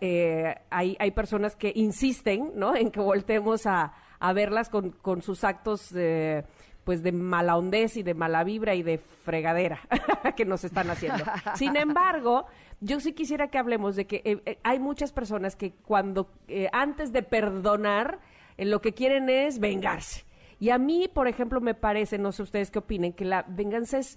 [0.00, 2.74] eh, hay, hay personas que insisten, ¿no?
[2.76, 6.44] En que voltemos a, a verlas con, con sus actos, eh,
[6.84, 9.80] pues, de mala hondez y de mala vibra y de fregadera
[10.36, 11.24] que nos están haciendo.
[11.56, 12.46] Sin embargo,
[12.80, 16.30] yo sí quisiera que hablemos de que eh, eh, hay muchas personas que cuando,
[16.72, 18.18] antes de perdonar,
[18.58, 20.24] lo que quieren es vengarse.
[20.62, 23.98] Y a mí, por ejemplo, me parece, no sé ustedes qué opinen, que la venganza
[23.98, 24.16] es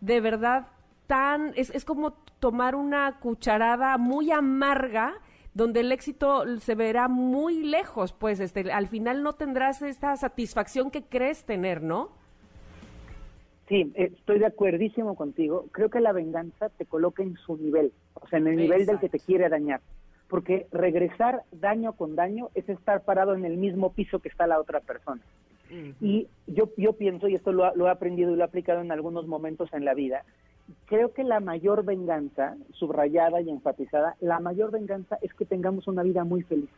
[0.00, 0.68] de verdad
[1.06, 5.12] tan, es, es como tomar una cucharada muy amarga
[5.52, 10.90] donde el éxito se verá muy lejos, pues este, al final no tendrás esta satisfacción
[10.90, 12.08] que crees tener, ¿no?
[13.68, 15.66] Sí, eh, estoy de acuerdísimo contigo.
[15.72, 18.98] Creo que la venganza te coloca en su nivel, o sea, en el nivel del
[18.98, 19.82] que te quiere dañar.
[20.26, 24.58] Porque regresar daño con daño es estar parado en el mismo piso que está la
[24.58, 25.20] otra persona.
[26.00, 28.92] Y yo, yo pienso, y esto lo, lo he aprendido y lo he aplicado en
[28.92, 30.24] algunos momentos en la vida,
[30.86, 36.02] creo que la mayor venganza, subrayada y enfatizada, la mayor venganza es que tengamos una
[36.02, 36.70] vida muy feliz.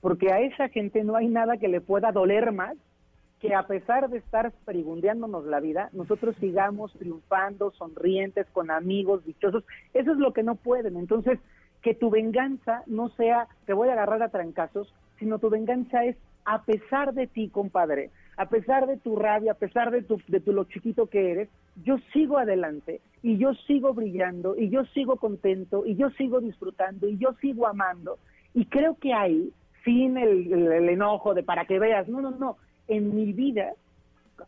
[0.00, 2.76] Porque a esa gente no hay nada que le pueda doler más
[3.40, 9.64] que a pesar de estar perigundeándonos la vida, nosotros sigamos triunfando, sonrientes, con amigos, dichosos.
[9.92, 10.96] Eso es lo que no pueden.
[10.96, 11.38] Entonces,
[11.82, 16.16] que tu venganza no sea, te voy a agarrar a trancazos, sino tu venganza es
[16.46, 20.40] a pesar de ti, compadre, a pesar de tu rabia, a pesar de tu, de
[20.40, 21.48] tu lo chiquito que eres,
[21.84, 27.08] yo sigo adelante y yo sigo brillando y yo sigo contento y yo sigo disfrutando
[27.08, 28.18] y yo sigo amando.
[28.54, 29.50] Y creo que ahí,
[29.84, 32.56] sin el, el- el enojo de para que veas, no, no, no,
[32.88, 33.72] en mi vida,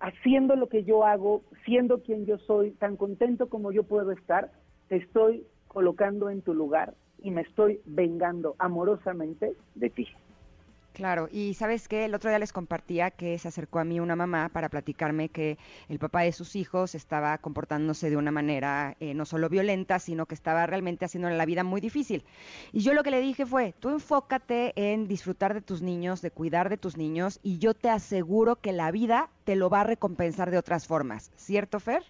[0.00, 4.50] haciendo lo que yo hago, siendo quien yo soy, tan contento como yo puedo estar,
[4.88, 10.08] te estoy colocando en tu lugar y me estoy vengando amorosamente de ti.
[10.96, 14.16] Claro, y sabes qué, el otro día les compartía que se acercó a mí una
[14.16, 15.58] mamá para platicarme que
[15.90, 20.24] el papá de sus hijos estaba comportándose de una manera eh, no solo violenta, sino
[20.24, 22.24] que estaba realmente haciéndole la vida muy difícil.
[22.72, 26.30] Y yo lo que le dije fue, tú enfócate en disfrutar de tus niños, de
[26.30, 29.84] cuidar de tus niños, y yo te aseguro que la vida te lo va a
[29.84, 31.30] recompensar de otras formas.
[31.36, 32.04] ¿Cierto, Fer?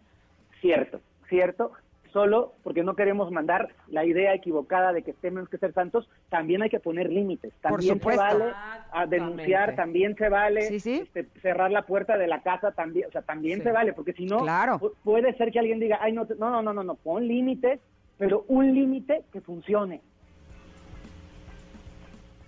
[0.60, 1.72] Cierto, cierto.
[2.16, 6.62] Solo porque no queremos mandar la idea equivocada de que tenemos que ser santos, también
[6.62, 7.52] hay que poner límites.
[7.60, 8.54] También se vale
[8.90, 10.94] a denunciar, también se vale Sí, sí.
[11.02, 13.64] este, cerrar la puerta de la casa, también, o sea, también Sí.
[13.64, 14.78] se vale, porque si no, Claro.
[14.80, 17.28] pu- puede ser que alguien diga, ay, no, te- no, no, no, no, no, pon
[17.28, 17.80] límites,
[18.16, 20.00] pero un límite que funcione.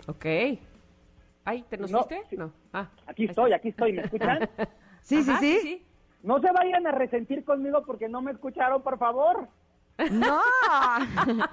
[0.06, 0.24] Ok.
[1.44, 2.22] Ay, ¿te nos No, fuiste?
[2.30, 2.36] sí.
[2.38, 2.54] No.
[2.72, 4.38] Ah, Aquí estoy, aquí estoy, ¿me escuchan?
[5.02, 5.86] Sí, sí, sí.
[6.22, 9.48] No se vayan a resentir conmigo porque no me escucharon, por favor.
[10.10, 10.40] No.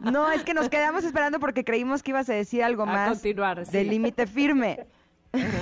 [0.00, 3.08] No, es que nos quedamos esperando porque creímos que ibas a decir algo A más
[3.10, 3.72] continuar, sí.
[3.72, 4.86] de límite firme.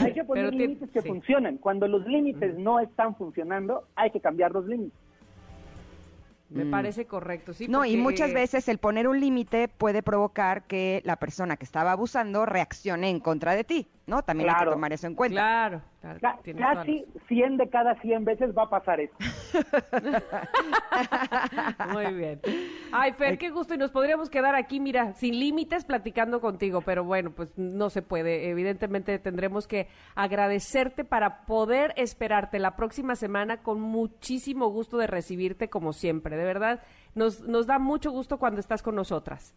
[0.02, 1.08] Hay que poner Pero límites que sí.
[1.08, 1.58] funcionen.
[1.58, 4.98] Cuando los límites no están funcionando, hay que cambiar los límites.
[6.50, 7.66] Me parece correcto, sí.
[7.68, 11.90] No, y muchas veces el poner un límite puede provocar que la persona que estaba
[11.92, 14.22] abusando reaccione en contra de ti, ¿no?
[14.22, 14.70] También hay Claro.
[14.70, 15.34] que tomar eso en cuenta.
[15.40, 19.14] Claro, claro, la casi 100 de cada 100 veces va a pasar eso.
[21.92, 22.40] Muy bien.
[22.92, 23.74] Ay, Fer, qué gusto.
[23.74, 28.02] Y nos podríamos quedar aquí, mira, sin límites platicando contigo, pero bueno, pues no se
[28.02, 28.50] puede.
[28.50, 35.68] Evidentemente tendremos que agradecerte para poder esperarte la próxima semana con muchísimo gusto de recibirte
[35.68, 36.36] como siempre.
[36.36, 36.82] De verdad,
[37.14, 39.54] nos, nos da mucho gusto cuando estás con nosotras.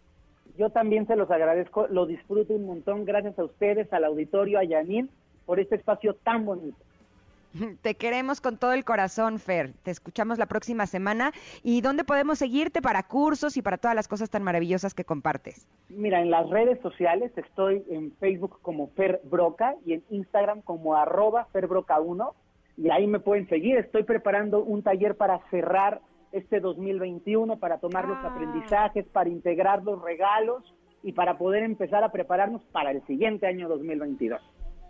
[0.57, 3.05] Yo también se los agradezco, lo disfruto un montón.
[3.05, 5.09] Gracias a ustedes, al auditorio, a Yanin,
[5.45, 6.77] por este espacio tan bonito.
[7.81, 9.73] Te queremos con todo el corazón, Fer.
[9.83, 11.31] Te escuchamos la próxima semana.
[11.63, 15.67] ¿Y dónde podemos seguirte para cursos y para todas las cosas tan maravillosas que compartes?
[15.89, 20.95] Mira, en las redes sociales estoy en Facebook como Fer Broca y en Instagram como
[20.95, 22.33] arroba ferbroca1
[22.77, 23.77] y ahí me pueden seguir.
[23.77, 26.01] Estoy preparando un taller para cerrar
[26.31, 28.27] este 2021, para tomar los Ah.
[28.27, 30.63] aprendizajes, para integrar los regalos
[31.03, 34.41] y para poder empezar a prepararnos para el siguiente año 2022.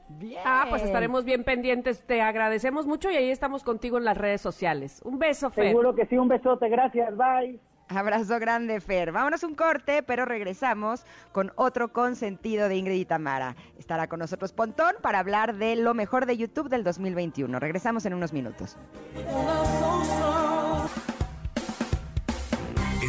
[0.09, 0.39] Bien.
[0.45, 2.01] Ah, pues estaremos bien pendientes.
[2.05, 5.01] Te agradecemos mucho y ahí estamos contigo en las redes sociales.
[5.03, 5.67] Un beso, Fer.
[5.67, 7.59] Seguro que sí, un besote, gracias, bye.
[7.89, 9.11] Abrazo grande, Fer.
[9.13, 13.55] Vámonos un corte, pero regresamos con otro consentido de Ingrid y Tamara.
[13.77, 17.59] Estará con nosotros Pontón para hablar de lo mejor de YouTube del 2021.
[17.59, 18.77] Regresamos en unos minutos.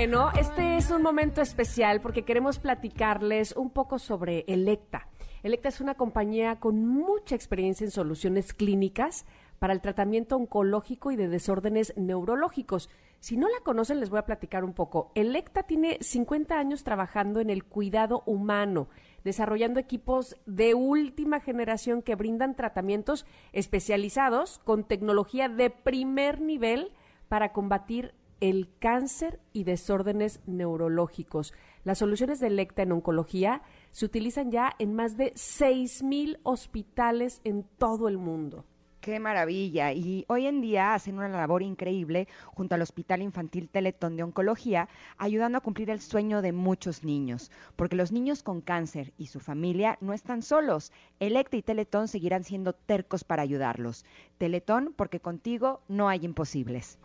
[0.00, 5.08] Bueno, este es un momento especial porque queremos platicarles un poco sobre Electa.
[5.42, 9.26] Electa es una compañía con mucha experiencia en soluciones clínicas
[9.58, 12.88] para el tratamiento oncológico y de desórdenes neurológicos.
[13.18, 15.12] Si no la conocen, les voy a platicar un poco.
[15.14, 18.88] Electa tiene 50 años trabajando en el cuidado humano,
[19.22, 26.90] desarrollando equipos de última generación que brindan tratamientos especializados con tecnología de primer nivel
[27.28, 31.52] para combatir el cáncer y desórdenes neurológicos.
[31.84, 37.64] Las soluciones de Electa en oncología se utilizan ya en más de 6.000 hospitales en
[37.78, 38.64] todo el mundo.
[39.00, 39.94] Qué maravilla.
[39.94, 44.90] Y hoy en día hacen una labor increíble junto al Hospital Infantil Teletón de Oncología,
[45.16, 47.50] ayudando a cumplir el sueño de muchos niños.
[47.76, 50.92] Porque los niños con cáncer y su familia no están solos.
[51.18, 54.04] Electa y Teletón seguirán siendo tercos para ayudarlos.
[54.36, 56.98] Teletón, porque contigo no hay imposibles.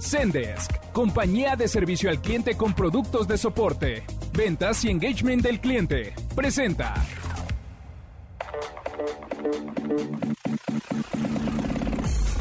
[0.00, 4.02] Zendesk, compañía de servicio al cliente con productos de soporte,
[4.36, 6.14] ventas y engagement del cliente.
[6.34, 6.94] Presenta.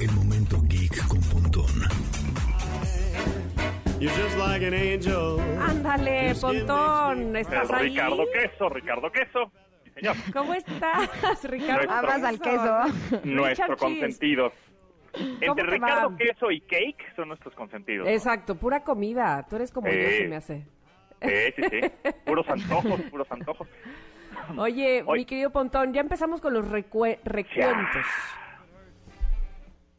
[0.01, 1.65] El momento geek con Pontón.
[3.99, 5.39] You're just like an angel.
[5.61, 7.89] Ándale, Pontón, ¿estás ahí?
[7.89, 9.51] Ricardo Queso, Ricardo Queso.
[9.95, 10.15] Señor.
[10.33, 11.85] ¿Cómo estás, Ricardo?
[11.85, 13.19] Nuestro- Amas al queso.
[13.23, 14.51] Nuestro consentido.
[15.13, 16.17] ¿Cómo Entre Ricardo va?
[16.17, 18.05] Queso y Cake son nuestros consentidos.
[18.07, 18.11] ¿no?
[18.11, 19.45] Exacto, pura comida.
[19.49, 20.65] Tú eres como yo, se me hace.
[21.21, 22.11] Sí, sí, sí.
[22.25, 23.67] Puros antojos, puros antojos.
[24.57, 28.05] Oye, mi querido Pontón, ya empezamos con los recue- recuentos.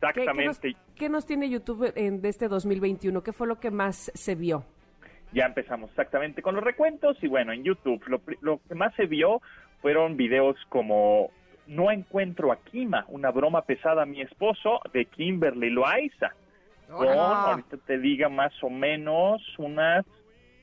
[0.00, 0.76] ¿Qué, qué nos, Exactamente.
[0.96, 3.22] qué nos tiene YouTube en, de este 2021?
[3.22, 4.64] ¿Qué fue lo que más se vio?
[5.32, 9.06] Ya empezamos exactamente con los recuentos y bueno, en YouTube lo, lo que más se
[9.06, 9.40] vio
[9.80, 11.30] fueron videos como
[11.66, 16.32] No encuentro a Kima, una broma pesada a mi esposo de Kimberly Loaiza.
[16.90, 17.50] Con, Ah.
[17.52, 20.04] ahorita te diga más o menos unas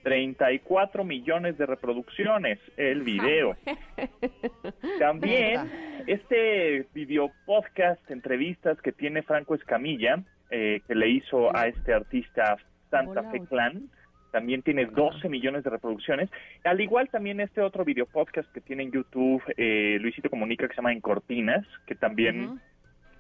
[0.04, 3.56] 34 millones de reproducciones el video.
[5.00, 5.70] También
[6.08, 12.58] este video podcast, entrevistas que tiene Franco Escamilla, eh, que le hizo a este artista
[12.90, 13.40] Santa Hola, Fe.
[13.42, 13.90] Clan,
[14.32, 16.30] también tiene 12 millones de reproducciones.
[16.64, 20.74] Al igual también este otro video podcast que tiene en YouTube eh, Luisito Comunica que
[20.74, 22.60] se llama En Cortinas, que también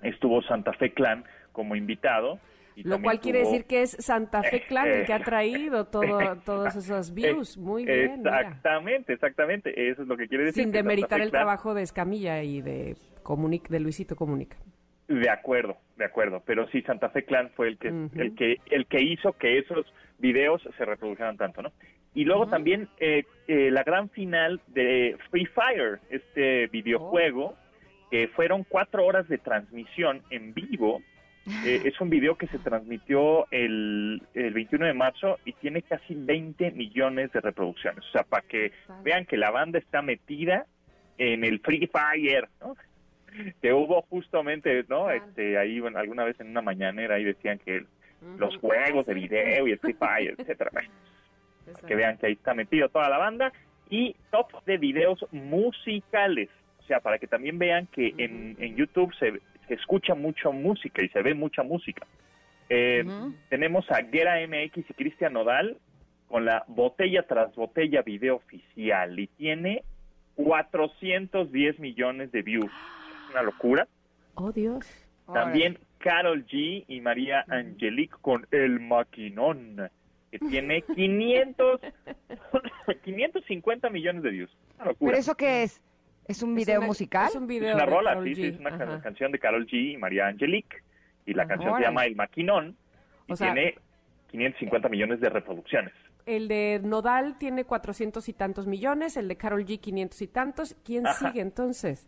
[0.01, 2.39] estuvo Santa Fe Clan como invitado.
[2.75, 5.23] y Lo cual quiere tuvo- decir que es Santa Fe Clan el que ha Eh,
[5.25, 7.57] traído todo, todos esos views.
[7.57, 8.39] Muy bien, mira.
[8.41, 9.89] Exactamente, exactamente.
[9.91, 10.63] Eso es lo que quiere decir.
[10.63, 14.57] Sin demeritar el Clan- trabajo de Escamilla y de, Comunic, de Luisito Comunica.
[15.07, 16.41] De acuerdo, de acuerdo.
[16.45, 19.85] Pero sí, Santa Fe Clan fue el que, el que, el que hizo que esos
[20.19, 21.71] videos se reprodujeran tanto, ¿no?
[22.13, 27.55] Y luego también eh, eh, la gran final de Free Fire, este videojuego,
[28.09, 31.01] que fueron cuatro horas de transmisión en vivo.
[31.65, 36.13] Eh, es un video que se transmitió el, el 21 de marzo y tiene casi
[36.13, 38.05] 20 millones de reproducciones.
[38.05, 38.71] O sea, para que
[39.03, 40.67] vean que la banda está metida
[41.17, 42.75] en el Free Fire, ¿no?
[43.61, 45.09] Que hubo justamente, ¿no?
[45.09, 47.85] Este, ahí bueno, alguna vez en una mañanera ahí decían que
[48.37, 50.71] los juegos de video y Free Fire, etcétera.
[50.71, 50.87] Para
[51.87, 53.51] que vean que ahí está metido toda la banda
[53.89, 59.13] y top de videos musicales, o sea, para que también vean que en, en YouTube
[59.19, 62.05] se, se escucha mucha música y se ve mucha música.
[62.69, 63.03] Eh,
[63.49, 65.77] Tenemos a Guerra MX y Cristian Nodal
[66.27, 69.83] con la botella tras botella video oficial y tiene
[70.35, 72.71] 410 millones de views.
[73.31, 73.87] Es una locura.
[74.35, 74.85] Oh, Dios.
[75.33, 79.89] También Carol G y María Angelique con El Maquinón,
[80.31, 81.79] que tiene 500,
[83.03, 84.57] 550 millones de views.
[84.75, 85.11] Una locura.
[85.11, 85.81] ¿Pero eso qué es?
[86.27, 87.27] ¿Es un video una- musical?
[87.29, 88.35] es un Es video una de rola, Karol sí, G.
[88.35, 89.01] sí, es una Ajá.
[89.01, 90.77] canción de Carol G y María Angelique.
[91.25, 91.53] Y la Ajá.
[91.53, 92.75] canción se llama El Maquinón
[93.27, 93.75] y O sea- tiene
[94.31, 95.93] 550 millones de reproducciones.
[96.25, 100.75] El de Nodal tiene cuatrocientos y tantos millones, el de Carol G 500 y tantos.
[100.83, 101.29] ¿Quién Ajá.
[101.31, 102.07] sigue entonces?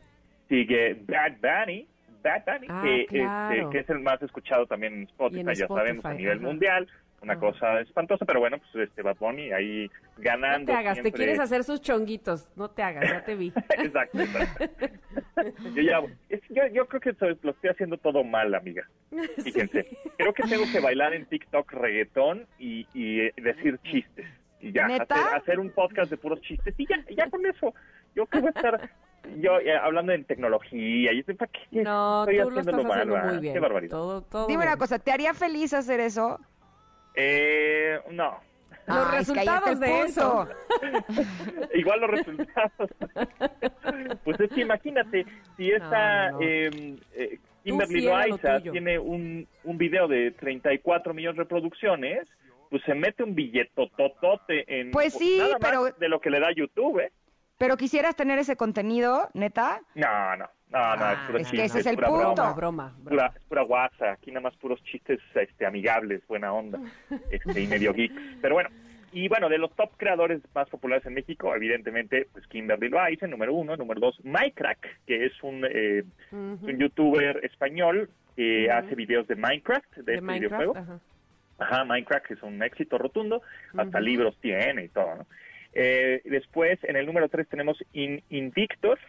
[0.50, 1.88] Sigue Bad Bunny,
[2.24, 3.54] Bad Bunny, Ah, que, claro.
[3.56, 6.48] este, que es el más escuchado también en Spotify, ya sabemos, a nivel ajá.
[6.48, 6.88] mundial.
[7.22, 7.39] Una Ajá.
[7.39, 10.74] cosa espantosa, pero bueno, pues este Bad Bunny ahí ganando.
[10.74, 12.50] No te hagas, te quieres hacer sus chonguitos.
[12.58, 13.54] No te hagas, ya te vi.
[13.78, 14.18] exacto.
[15.74, 18.84] Yo, ya, es- yo, yo creo que lo estoy haciendo todo mal, amiga.
[19.44, 19.88] Fíjense,
[20.18, 24.26] creo que tengo que bailar en TikTok reggaetón y, y, eh, decir chistes.
[24.60, 27.74] Y ya, hacer, hacer un podcast de puros chistes y ya, ya con eso.
[28.16, 28.89] Yo creo que voy a estar
[29.38, 33.17] yo eh, hablando de tecnología, y estoy, ¿para qué No, estoy tú lo estás haciendo
[33.17, 33.53] muy bien.
[33.53, 33.91] Qué barbaridad.
[33.91, 34.69] Todo, todo Dime bien.
[34.69, 36.39] una cosa, ¿te haría feliz hacer eso?
[37.15, 38.39] Eh, no.
[38.86, 40.47] Los es que resultados de eso.
[41.74, 42.89] Igual los resultados.
[44.26, 46.43] pues es que imagínate, si esta No, no.
[46.45, 52.28] eh, eh, Kimberly lo Loaiza tiene un, un video de 34 millones de reproducciones,
[52.69, 56.41] pues se mete un billetototote en Pues sí, nada más pero- de lo que le
[56.41, 57.11] da YouTube, ¿eh?
[57.64, 59.80] Pero quisieras tener ese contenido, neta.
[59.95, 62.34] No, no, no, no, es pura es que ese es el pura punto.
[62.34, 62.53] broma.
[62.55, 63.09] Broma, broma.
[63.09, 66.78] Pura, es pura guasa, aquí nada más puros chistes este, amigables, buena onda,
[67.32, 68.11] este, y medio geek.
[68.41, 68.70] Pero bueno,
[69.14, 73.53] y bueno, de los top creadores más populares en México, evidentemente, pues Kimberly Loaiza, número
[73.53, 76.03] uno, número dos, Minecraft, que es un, eh,
[76.34, 80.78] un youtuber español que hace videos de Minecraft, de, De este Minecraft, videojuego.
[80.78, 80.99] ajá.
[81.59, 83.41] Ajá, Minecraft es un éxito rotundo,
[83.78, 85.28] hasta libros tiene y todo, ¿no?
[85.74, 88.99] Eh, después, en el número 3 tenemos In- Invictus,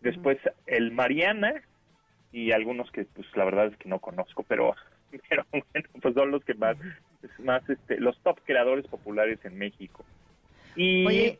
[0.00, 1.62] después el Mariana
[2.32, 4.74] y algunos que, pues, la verdad es que no conozco, pero,
[5.28, 6.76] pero bueno, pues son los que más,
[7.38, 10.04] más este, los top creadores populares en México.
[10.74, 11.38] Y, Oye.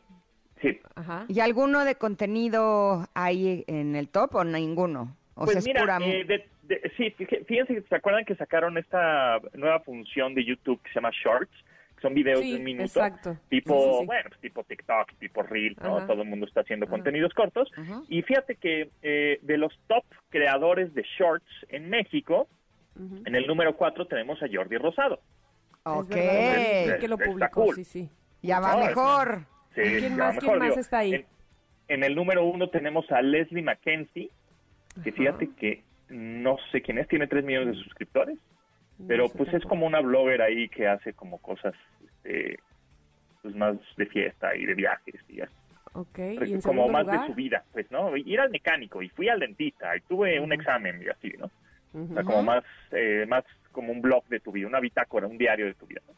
[0.61, 1.25] sí, Ajá.
[1.27, 5.15] ¿Y alguno de contenido hay en el top o ninguno?
[5.35, 5.97] O sea, pues es mira, pura...
[6.01, 10.79] eh, de- de- sí, fíjense, fíjense, ¿se acuerdan que sacaron esta nueva función de YouTube
[10.83, 11.51] que se llama Shorts?
[12.03, 12.83] Son videos Sí, de un minuto.
[12.83, 13.37] exacto.
[13.47, 14.05] Tipo, Sí, sí, sí.
[14.05, 15.75] bueno, pues tipo TikTok, tipo Reel.
[15.77, 16.91] Todo el mundo está haciendo Ajá.
[16.91, 17.71] contenidos cortos.
[18.09, 22.49] Y fíjate que eh, de los top creadores de shorts en México,
[22.97, 25.21] en el número 4 tenemos a Jordi Rosado.
[25.83, 26.11] Ok.
[26.11, 27.75] Es que lo Está publicó, cool.
[27.75, 28.09] sí, sí.
[28.41, 29.45] Ya va No, mejor.
[29.73, 31.13] Sí, ¿Quién más- mejor, quién más digo, está ahí?
[31.13, 31.25] En,
[31.87, 34.29] en el número 1 tenemos a Leslie Mackenzie,
[35.03, 35.17] que Ajá.
[35.17, 38.37] fíjate que no sé quién es, tiene 3 millones de suscriptores.
[39.07, 41.73] Pero pues es como una blogger ahí que hace como cosas
[42.05, 42.59] este,
[43.41, 45.53] pues más de fiesta y de viajes y así.
[45.93, 47.21] Ok, ¿y en como más lugar?
[47.21, 50.51] de su vida pues no ir al mecánico y fui al dentista y tuve un
[50.51, 51.51] examen y así no
[51.93, 55.37] o sea como más eh, más como un blog de tu vida una bitácora un
[55.37, 56.15] diario de tu vida ¿no?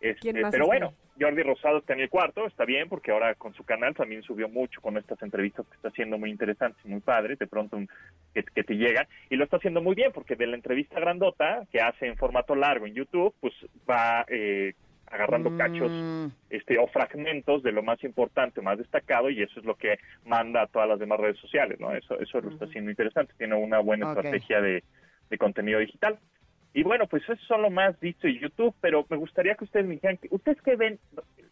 [0.00, 0.94] Este, ¿Quién más pero está bueno?
[1.18, 4.48] Jordi Rosado está en el cuarto está bien porque ahora con su canal también subió
[4.50, 7.88] mucho con estas entrevistas que está haciendo muy interesantes y muy padres de pronto un-
[8.34, 11.66] que, que te llegan y lo está haciendo muy bien porque de la entrevista grandota
[11.72, 13.54] que hace en formato largo en YouTube pues
[13.88, 14.74] va eh,
[15.06, 19.64] agarrando cachos Mm, este o fragmentos de lo más importante, más destacado y eso es
[19.64, 21.92] lo que manda a todas las demás redes sociales, ¿no?
[21.94, 24.82] Eso eso lo está haciendo interesante, tiene una buena estrategia de,
[25.30, 26.18] de contenido digital.
[26.76, 29.86] Y bueno, pues eso son lo más visto en YouTube, pero me gustaría que ustedes
[29.86, 30.98] me dijeran, que- ¿ustedes qué ven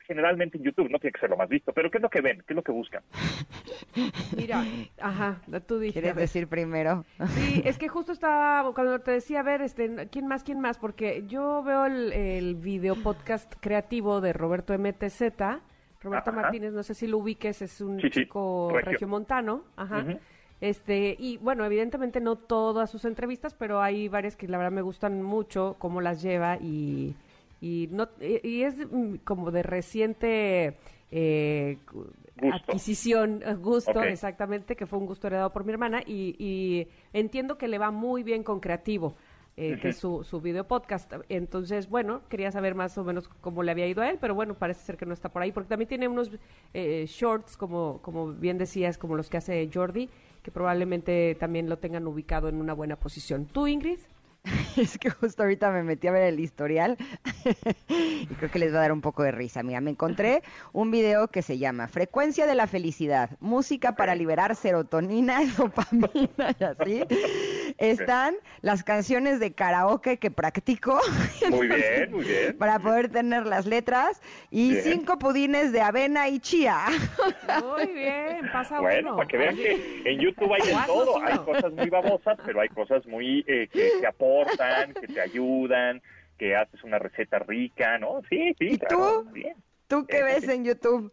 [0.07, 0.91] generalmente en YouTube?
[0.91, 2.43] No tiene que ser lo más visto, pero ¿qué es lo que ven?
[2.47, 3.03] ¿Qué es lo que buscan?
[4.37, 4.62] Mira,
[5.01, 7.07] ajá, tú a ¿Quieres decir primero?
[7.29, 10.79] Sí, es que justo estaba, cuando te decía, a ver, este, ¿quién más, quién más?
[10.79, 15.22] Porque yo veo el, el video podcast creativo de Roberto MTZ.
[16.03, 16.43] Roberto Ajá.
[16.43, 18.91] Martínez, no sé si lo ubiques, es un Sí, sí, chico regio.
[18.93, 19.64] regiomontano.
[19.77, 20.05] Ajá.
[20.61, 24.83] Este, y bueno, evidentemente no todas sus entrevistas, pero hay varias que la verdad me
[24.83, 27.17] gustan mucho, cómo las lleva y,
[27.61, 30.79] y, no, y, es mm, como de reciente
[31.11, 31.79] eh,
[32.37, 32.73] Gusto.
[32.73, 37.59] adquisición, eh, gusto, exactamente, que fue un gusto heredado por mi hermana y, y entiendo
[37.59, 39.17] que le va muy bien con Creativo.
[39.57, 41.13] eh, que es su, su video podcast.
[41.29, 44.55] Entonces, bueno, quería saber más o menos cómo le había ido a él, pero bueno,
[44.55, 46.31] parece ser que no está por ahí, porque también tiene unos
[46.73, 50.11] eh, shorts, como, como bien decías, como los que hace Jordi,
[50.45, 53.47] que probablemente también lo tengan ubicado en una buena posición.
[53.47, 53.99] ¿Tú, Ingrid?
[54.76, 56.99] Es que justo ahorita me metí a ver el historial
[57.88, 59.62] y creo que les va a dar un poco de risa.
[59.62, 60.42] Mira, me encontré
[60.74, 66.64] un video que se llama Frecuencia de la Felicidad, música para liberar serotonina, dopamina y
[66.64, 67.05] así.
[67.79, 71.01] Están las canciones de karaoke que practico
[71.51, 72.57] Muy bien, muy bien.
[72.59, 74.20] para poder tener las letras
[74.51, 74.83] y Bien.
[74.85, 76.79] cinco pudines de avena y chía.
[77.62, 79.16] Muy bien, pasa Bueno, uno.
[79.16, 81.16] para que vean que en YouTube hay de todo.
[81.16, 81.27] uno.
[81.27, 86.01] Hay cosas muy babosas, pero hay cosas muy eh, que te aportan, que te ayudan,
[86.38, 88.21] que haces una receta rica, ¿no?
[88.29, 89.25] Sí, sí, ¿Y claro.
[89.25, 89.30] tú?
[89.33, 89.55] Bien.
[89.88, 90.51] ¿Tú qué Eh, ves sí.
[90.53, 91.13] en YouTube?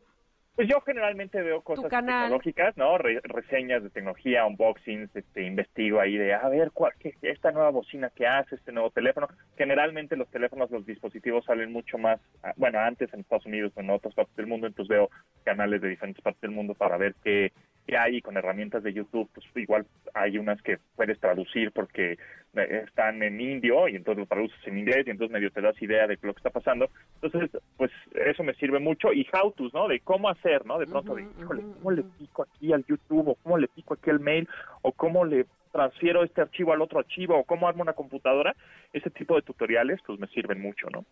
[0.55, 1.85] Pues yo generalmente veo cosas
[2.27, 2.97] tecnológicas, ¿no?
[2.97, 7.69] Re- reseñas de tecnología, unboxings, este, investigo ahí de, a ver, ¿cuál, qué, esta nueva
[7.69, 9.27] bocina que hace, este nuevo teléfono.
[9.57, 13.79] Generalmente los teléfonos, los dispositivos salen mucho más, ah, bueno, antes en Estados Unidos o
[13.79, 15.09] en otras partes del mundo, entonces veo
[15.45, 17.53] canales de diferentes partes del mundo para ver qué,
[17.91, 22.13] qué hay y con herramientas de YouTube, pues igual hay unas que puedes traducir porque
[22.53, 25.75] eh, están en indio y entonces lo traduces en inglés y entonces medio te das
[25.81, 26.89] idea de lo que está pasando.
[27.21, 29.89] Entonces, pues eso me sirve mucho y how-tos, ¿no?
[29.89, 30.79] De cómo hacer, ¿no?
[30.79, 34.09] De pronto, de, híjole, ¿cómo le pico aquí al YouTube o cómo le pico aquí
[34.09, 34.47] al mail
[34.83, 38.55] o cómo le transfiero este archivo al otro archivo o cómo armo una computadora?
[38.93, 41.03] Ese tipo de tutoriales, pues me sirven mucho, ¿no?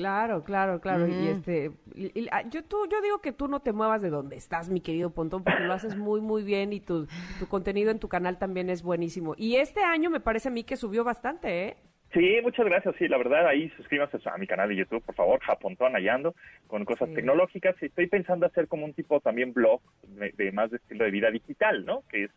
[0.00, 1.06] Claro, claro, claro.
[1.06, 4.08] Y este, y- y- ah, yo, tú, yo digo que tú no te muevas de
[4.08, 7.06] donde estás, mi querido Pontón, porque lo haces muy, muy bien y tu,
[7.38, 9.34] tu contenido en tu canal también es buenísimo.
[9.36, 11.76] Y este año me parece a mí que subió bastante, ¿eh?
[12.12, 12.96] Sí, muchas gracias.
[12.98, 16.34] Sí, la verdad, ahí suscríbanse a mi canal de YouTube, por favor, Japontón Allando,
[16.66, 17.14] con cosas Sí.
[17.14, 17.80] tecnológicas.
[17.80, 21.30] Estoy pensando hacer como un tipo también blog de, de más de estilo de vida
[21.30, 22.02] digital, ¿no?
[22.08, 22.30] Que es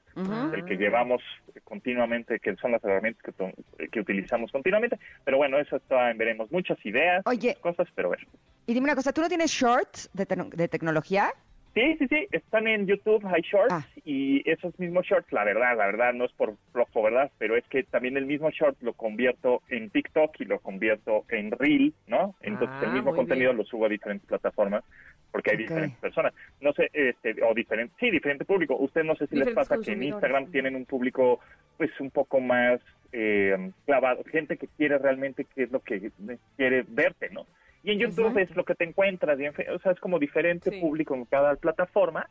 [0.54, 1.24] el que llevamos
[1.64, 3.52] continuamente, que son las herramientas que, to-
[3.92, 5.00] que utilizamos continuamente.
[5.26, 6.52] Pero bueno, eso está en veremos.
[6.52, 7.48] Muchas ideas, Oye.
[7.50, 8.24] muchas cosas, pero bueno.
[8.68, 11.32] Y dime una cosa, ¿tú no tienes shorts de, tecno- de tecnología?
[11.74, 13.84] Sí, sí, sí, están en YouTube, hay shorts Ah.
[14.06, 17.32] y esos mismos shorts, la verdad, la verdad, no es por flojo, ¿verdad?
[17.40, 21.50] Pero es que también el mismo short lo convierto en TikTok y lo convierto en
[21.52, 22.36] Reel, ¿no?
[22.42, 23.58] Entonces Ah, el mismo muy contenido bien.
[23.58, 24.84] lo subo a diferentes plataformas
[25.32, 26.32] porque hay diferentes personas.
[26.62, 28.76] No sé, este, o diferente, sí, diferente público.
[28.78, 30.04] Usted no sé si les pasa que en.
[30.04, 31.40] Instagram tienen un público
[31.78, 32.80] pues un poco más
[33.14, 36.12] eh, clavado, gente que quiere realmente qué es lo que
[36.56, 37.48] quiere verte, ¿no?
[37.84, 38.40] Y en YouTube Exacto.
[38.52, 40.80] es lo que te encuentras, y en fe- o sea, es como diferente Sí.
[40.80, 42.28] público en cada plataforma.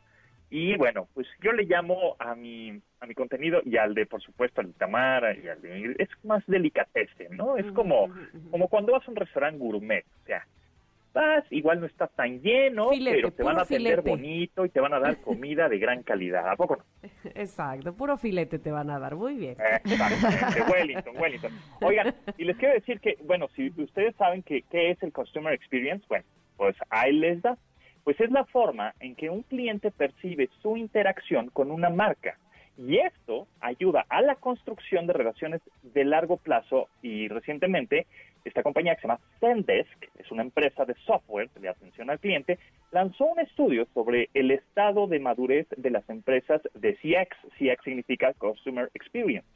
[0.49, 4.21] Y bueno, pues yo le llamo a mi a mi contenido y al de, por
[4.21, 7.57] supuesto, al de Tamara y al de es más delicatessen, ¿no?
[7.57, 8.09] Es como,
[8.51, 10.45] como cuando vas a un restaurante gourmet, o sea,
[11.13, 14.09] vas, igual no está tan lleno, Filete, pero te van a atender filete.
[14.09, 16.83] bonito y te van a dar comida de gran calidad, ¿a poco no?
[17.35, 19.55] Exacto, puro filete te van a dar, muy bien.
[19.83, 21.51] Exactamente, Wellington, Wellington.
[21.81, 25.53] Oigan, y les quiero decir que, bueno, si ustedes saben que, qué es el Customer
[25.53, 26.25] Experience, bueno,
[26.57, 27.57] pues ahí les da.
[28.03, 32.37] Pues es la forma en que un cliente percibe su interacción con una marca.
[32.77, 38.07] Y esto ayuda a la construcción de relaciones de largo plazo y recientemente
[38.45, 42.59] esta compañía que se llama Zendesk, es una empresa de software de atención al cliente,
[42.91, 47.35] lanzó un estudio sobre el estado de madurez de las empresas de CX.
[47.57, 49.47] CX significa Customer Experience.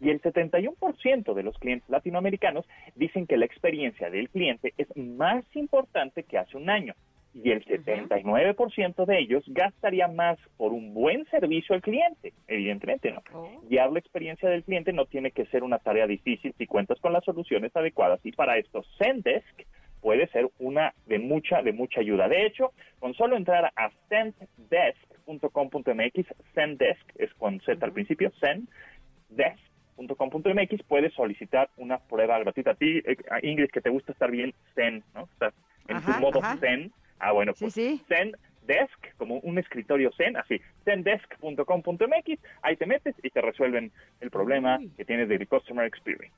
[0.00, 5.44] Y el 71% de los clientes latinoamericanos dicen que la experiencia del cliente es más
[5.54, 6.94] importante que hace un año.
[7.34, 12.32] Y el 79% de ellos gastaría más por un buen servicio al cliente.
[12.46, 13.22] Evidentemente, ¿no?
[13.32, 13.60] Oh.
[13.68, 17.12] Guiar la experiencia del cliente no tiene que ser una tarea difícil si cuentas con
[17.12, 18.20] las soluciones adecuadas.
[18.24, 19.66] Y para esto, Zendesk
[20.00, 22.28] puede ser una de mucha, de mucha ayuda.
[22.28, 31.12] De hecho, con solo entrar a zendesk.com.mx, Zendesk es con Z al principio, zendesk.com.mx, puedes
[31.14, 32.72] solicitar una prueba gratuita.
[32.72, 35.24] A ti, eh, Ingrid, que te gusta estar bien zen, ¿no?
[35.32, 35.54] Estás
[35.88, 36.58] en Ajá, tu modo ajá.
[36.58, 36.92] zen.
[37.18, 38.02] Ah, bueno, Sí, pues sí.
[38.08, 44.78] Zendesk, como un escritorio zen, así, zendesk.com.mx, ahí te metes y te resuelven el problema
[44.78, 44.90] Uy.
[44.96, 46.34] que tienes de Customer Experience.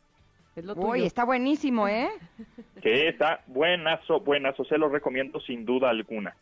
[0.56, 2.08] Es lo Uy, está buenísimo, ¿eh?
[2.80, 6.34] Que está buenazo, buenazo, se lo recomiendo sin duda alguna.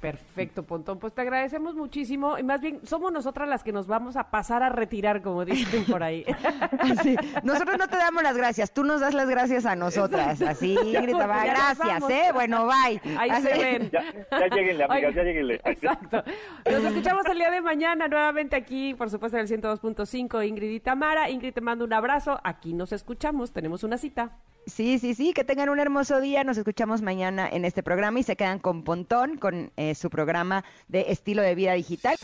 [0.00, 0.98] Perfecto, Pontón.
[0.98, 2.38] Pues te agradecemos muchísimo.
[2.38, 5.84] Y más bien, somos nosotras las que nos vamos a pasar a retirar, como dicen
[5.84, 6.24] por ahí.
[6.78, 7.16] Así.
[7.42, 10.40] Nosotros no te damos las gracias, tú nos das las gracias a nosotras.
[10.42, 12.10] Así, grita, va, gracias.
[12.10, 12.30] ¿eh?
[12.32, 13.00] Bueno, bye.
[13.18, 13.48] Ahí Así.
[13.48, 13.90] se ven.
[13.90, 15.60] Ya, ya lleguenle, amigas, ya lleguenle.
[15.64, 16.22] Exacto.
[16.70, 20.80] Nos escuchamos el día de mañana nuevamente aquí, por supuesto, en el 102.5, Ingrid y
[20.80, 21.30] Tamara.
[21.30, 22.38] Ingrid, te mando un abrazo.
[22.44, 23.52] Aquí nos escuchamos.
[23.52, 24.32] Tenemos una cita.
[24.66, 26.42] Sí, sí, sí, que tengan un hermoso día.
[26.42, 30.64] Nos escuchamos mañana en este programa y se quedan con Pontón, con eh, su programa
[30.88, 32.16] de estilo de vida digital.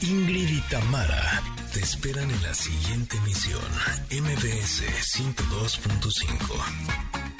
[0.00, 1.42] Ingrid y Tamara
[1.72, 3.60] te esperan en la siguiente emisión,
[4.10, 4.84] MBS
[5.18, 7.37] 102.5.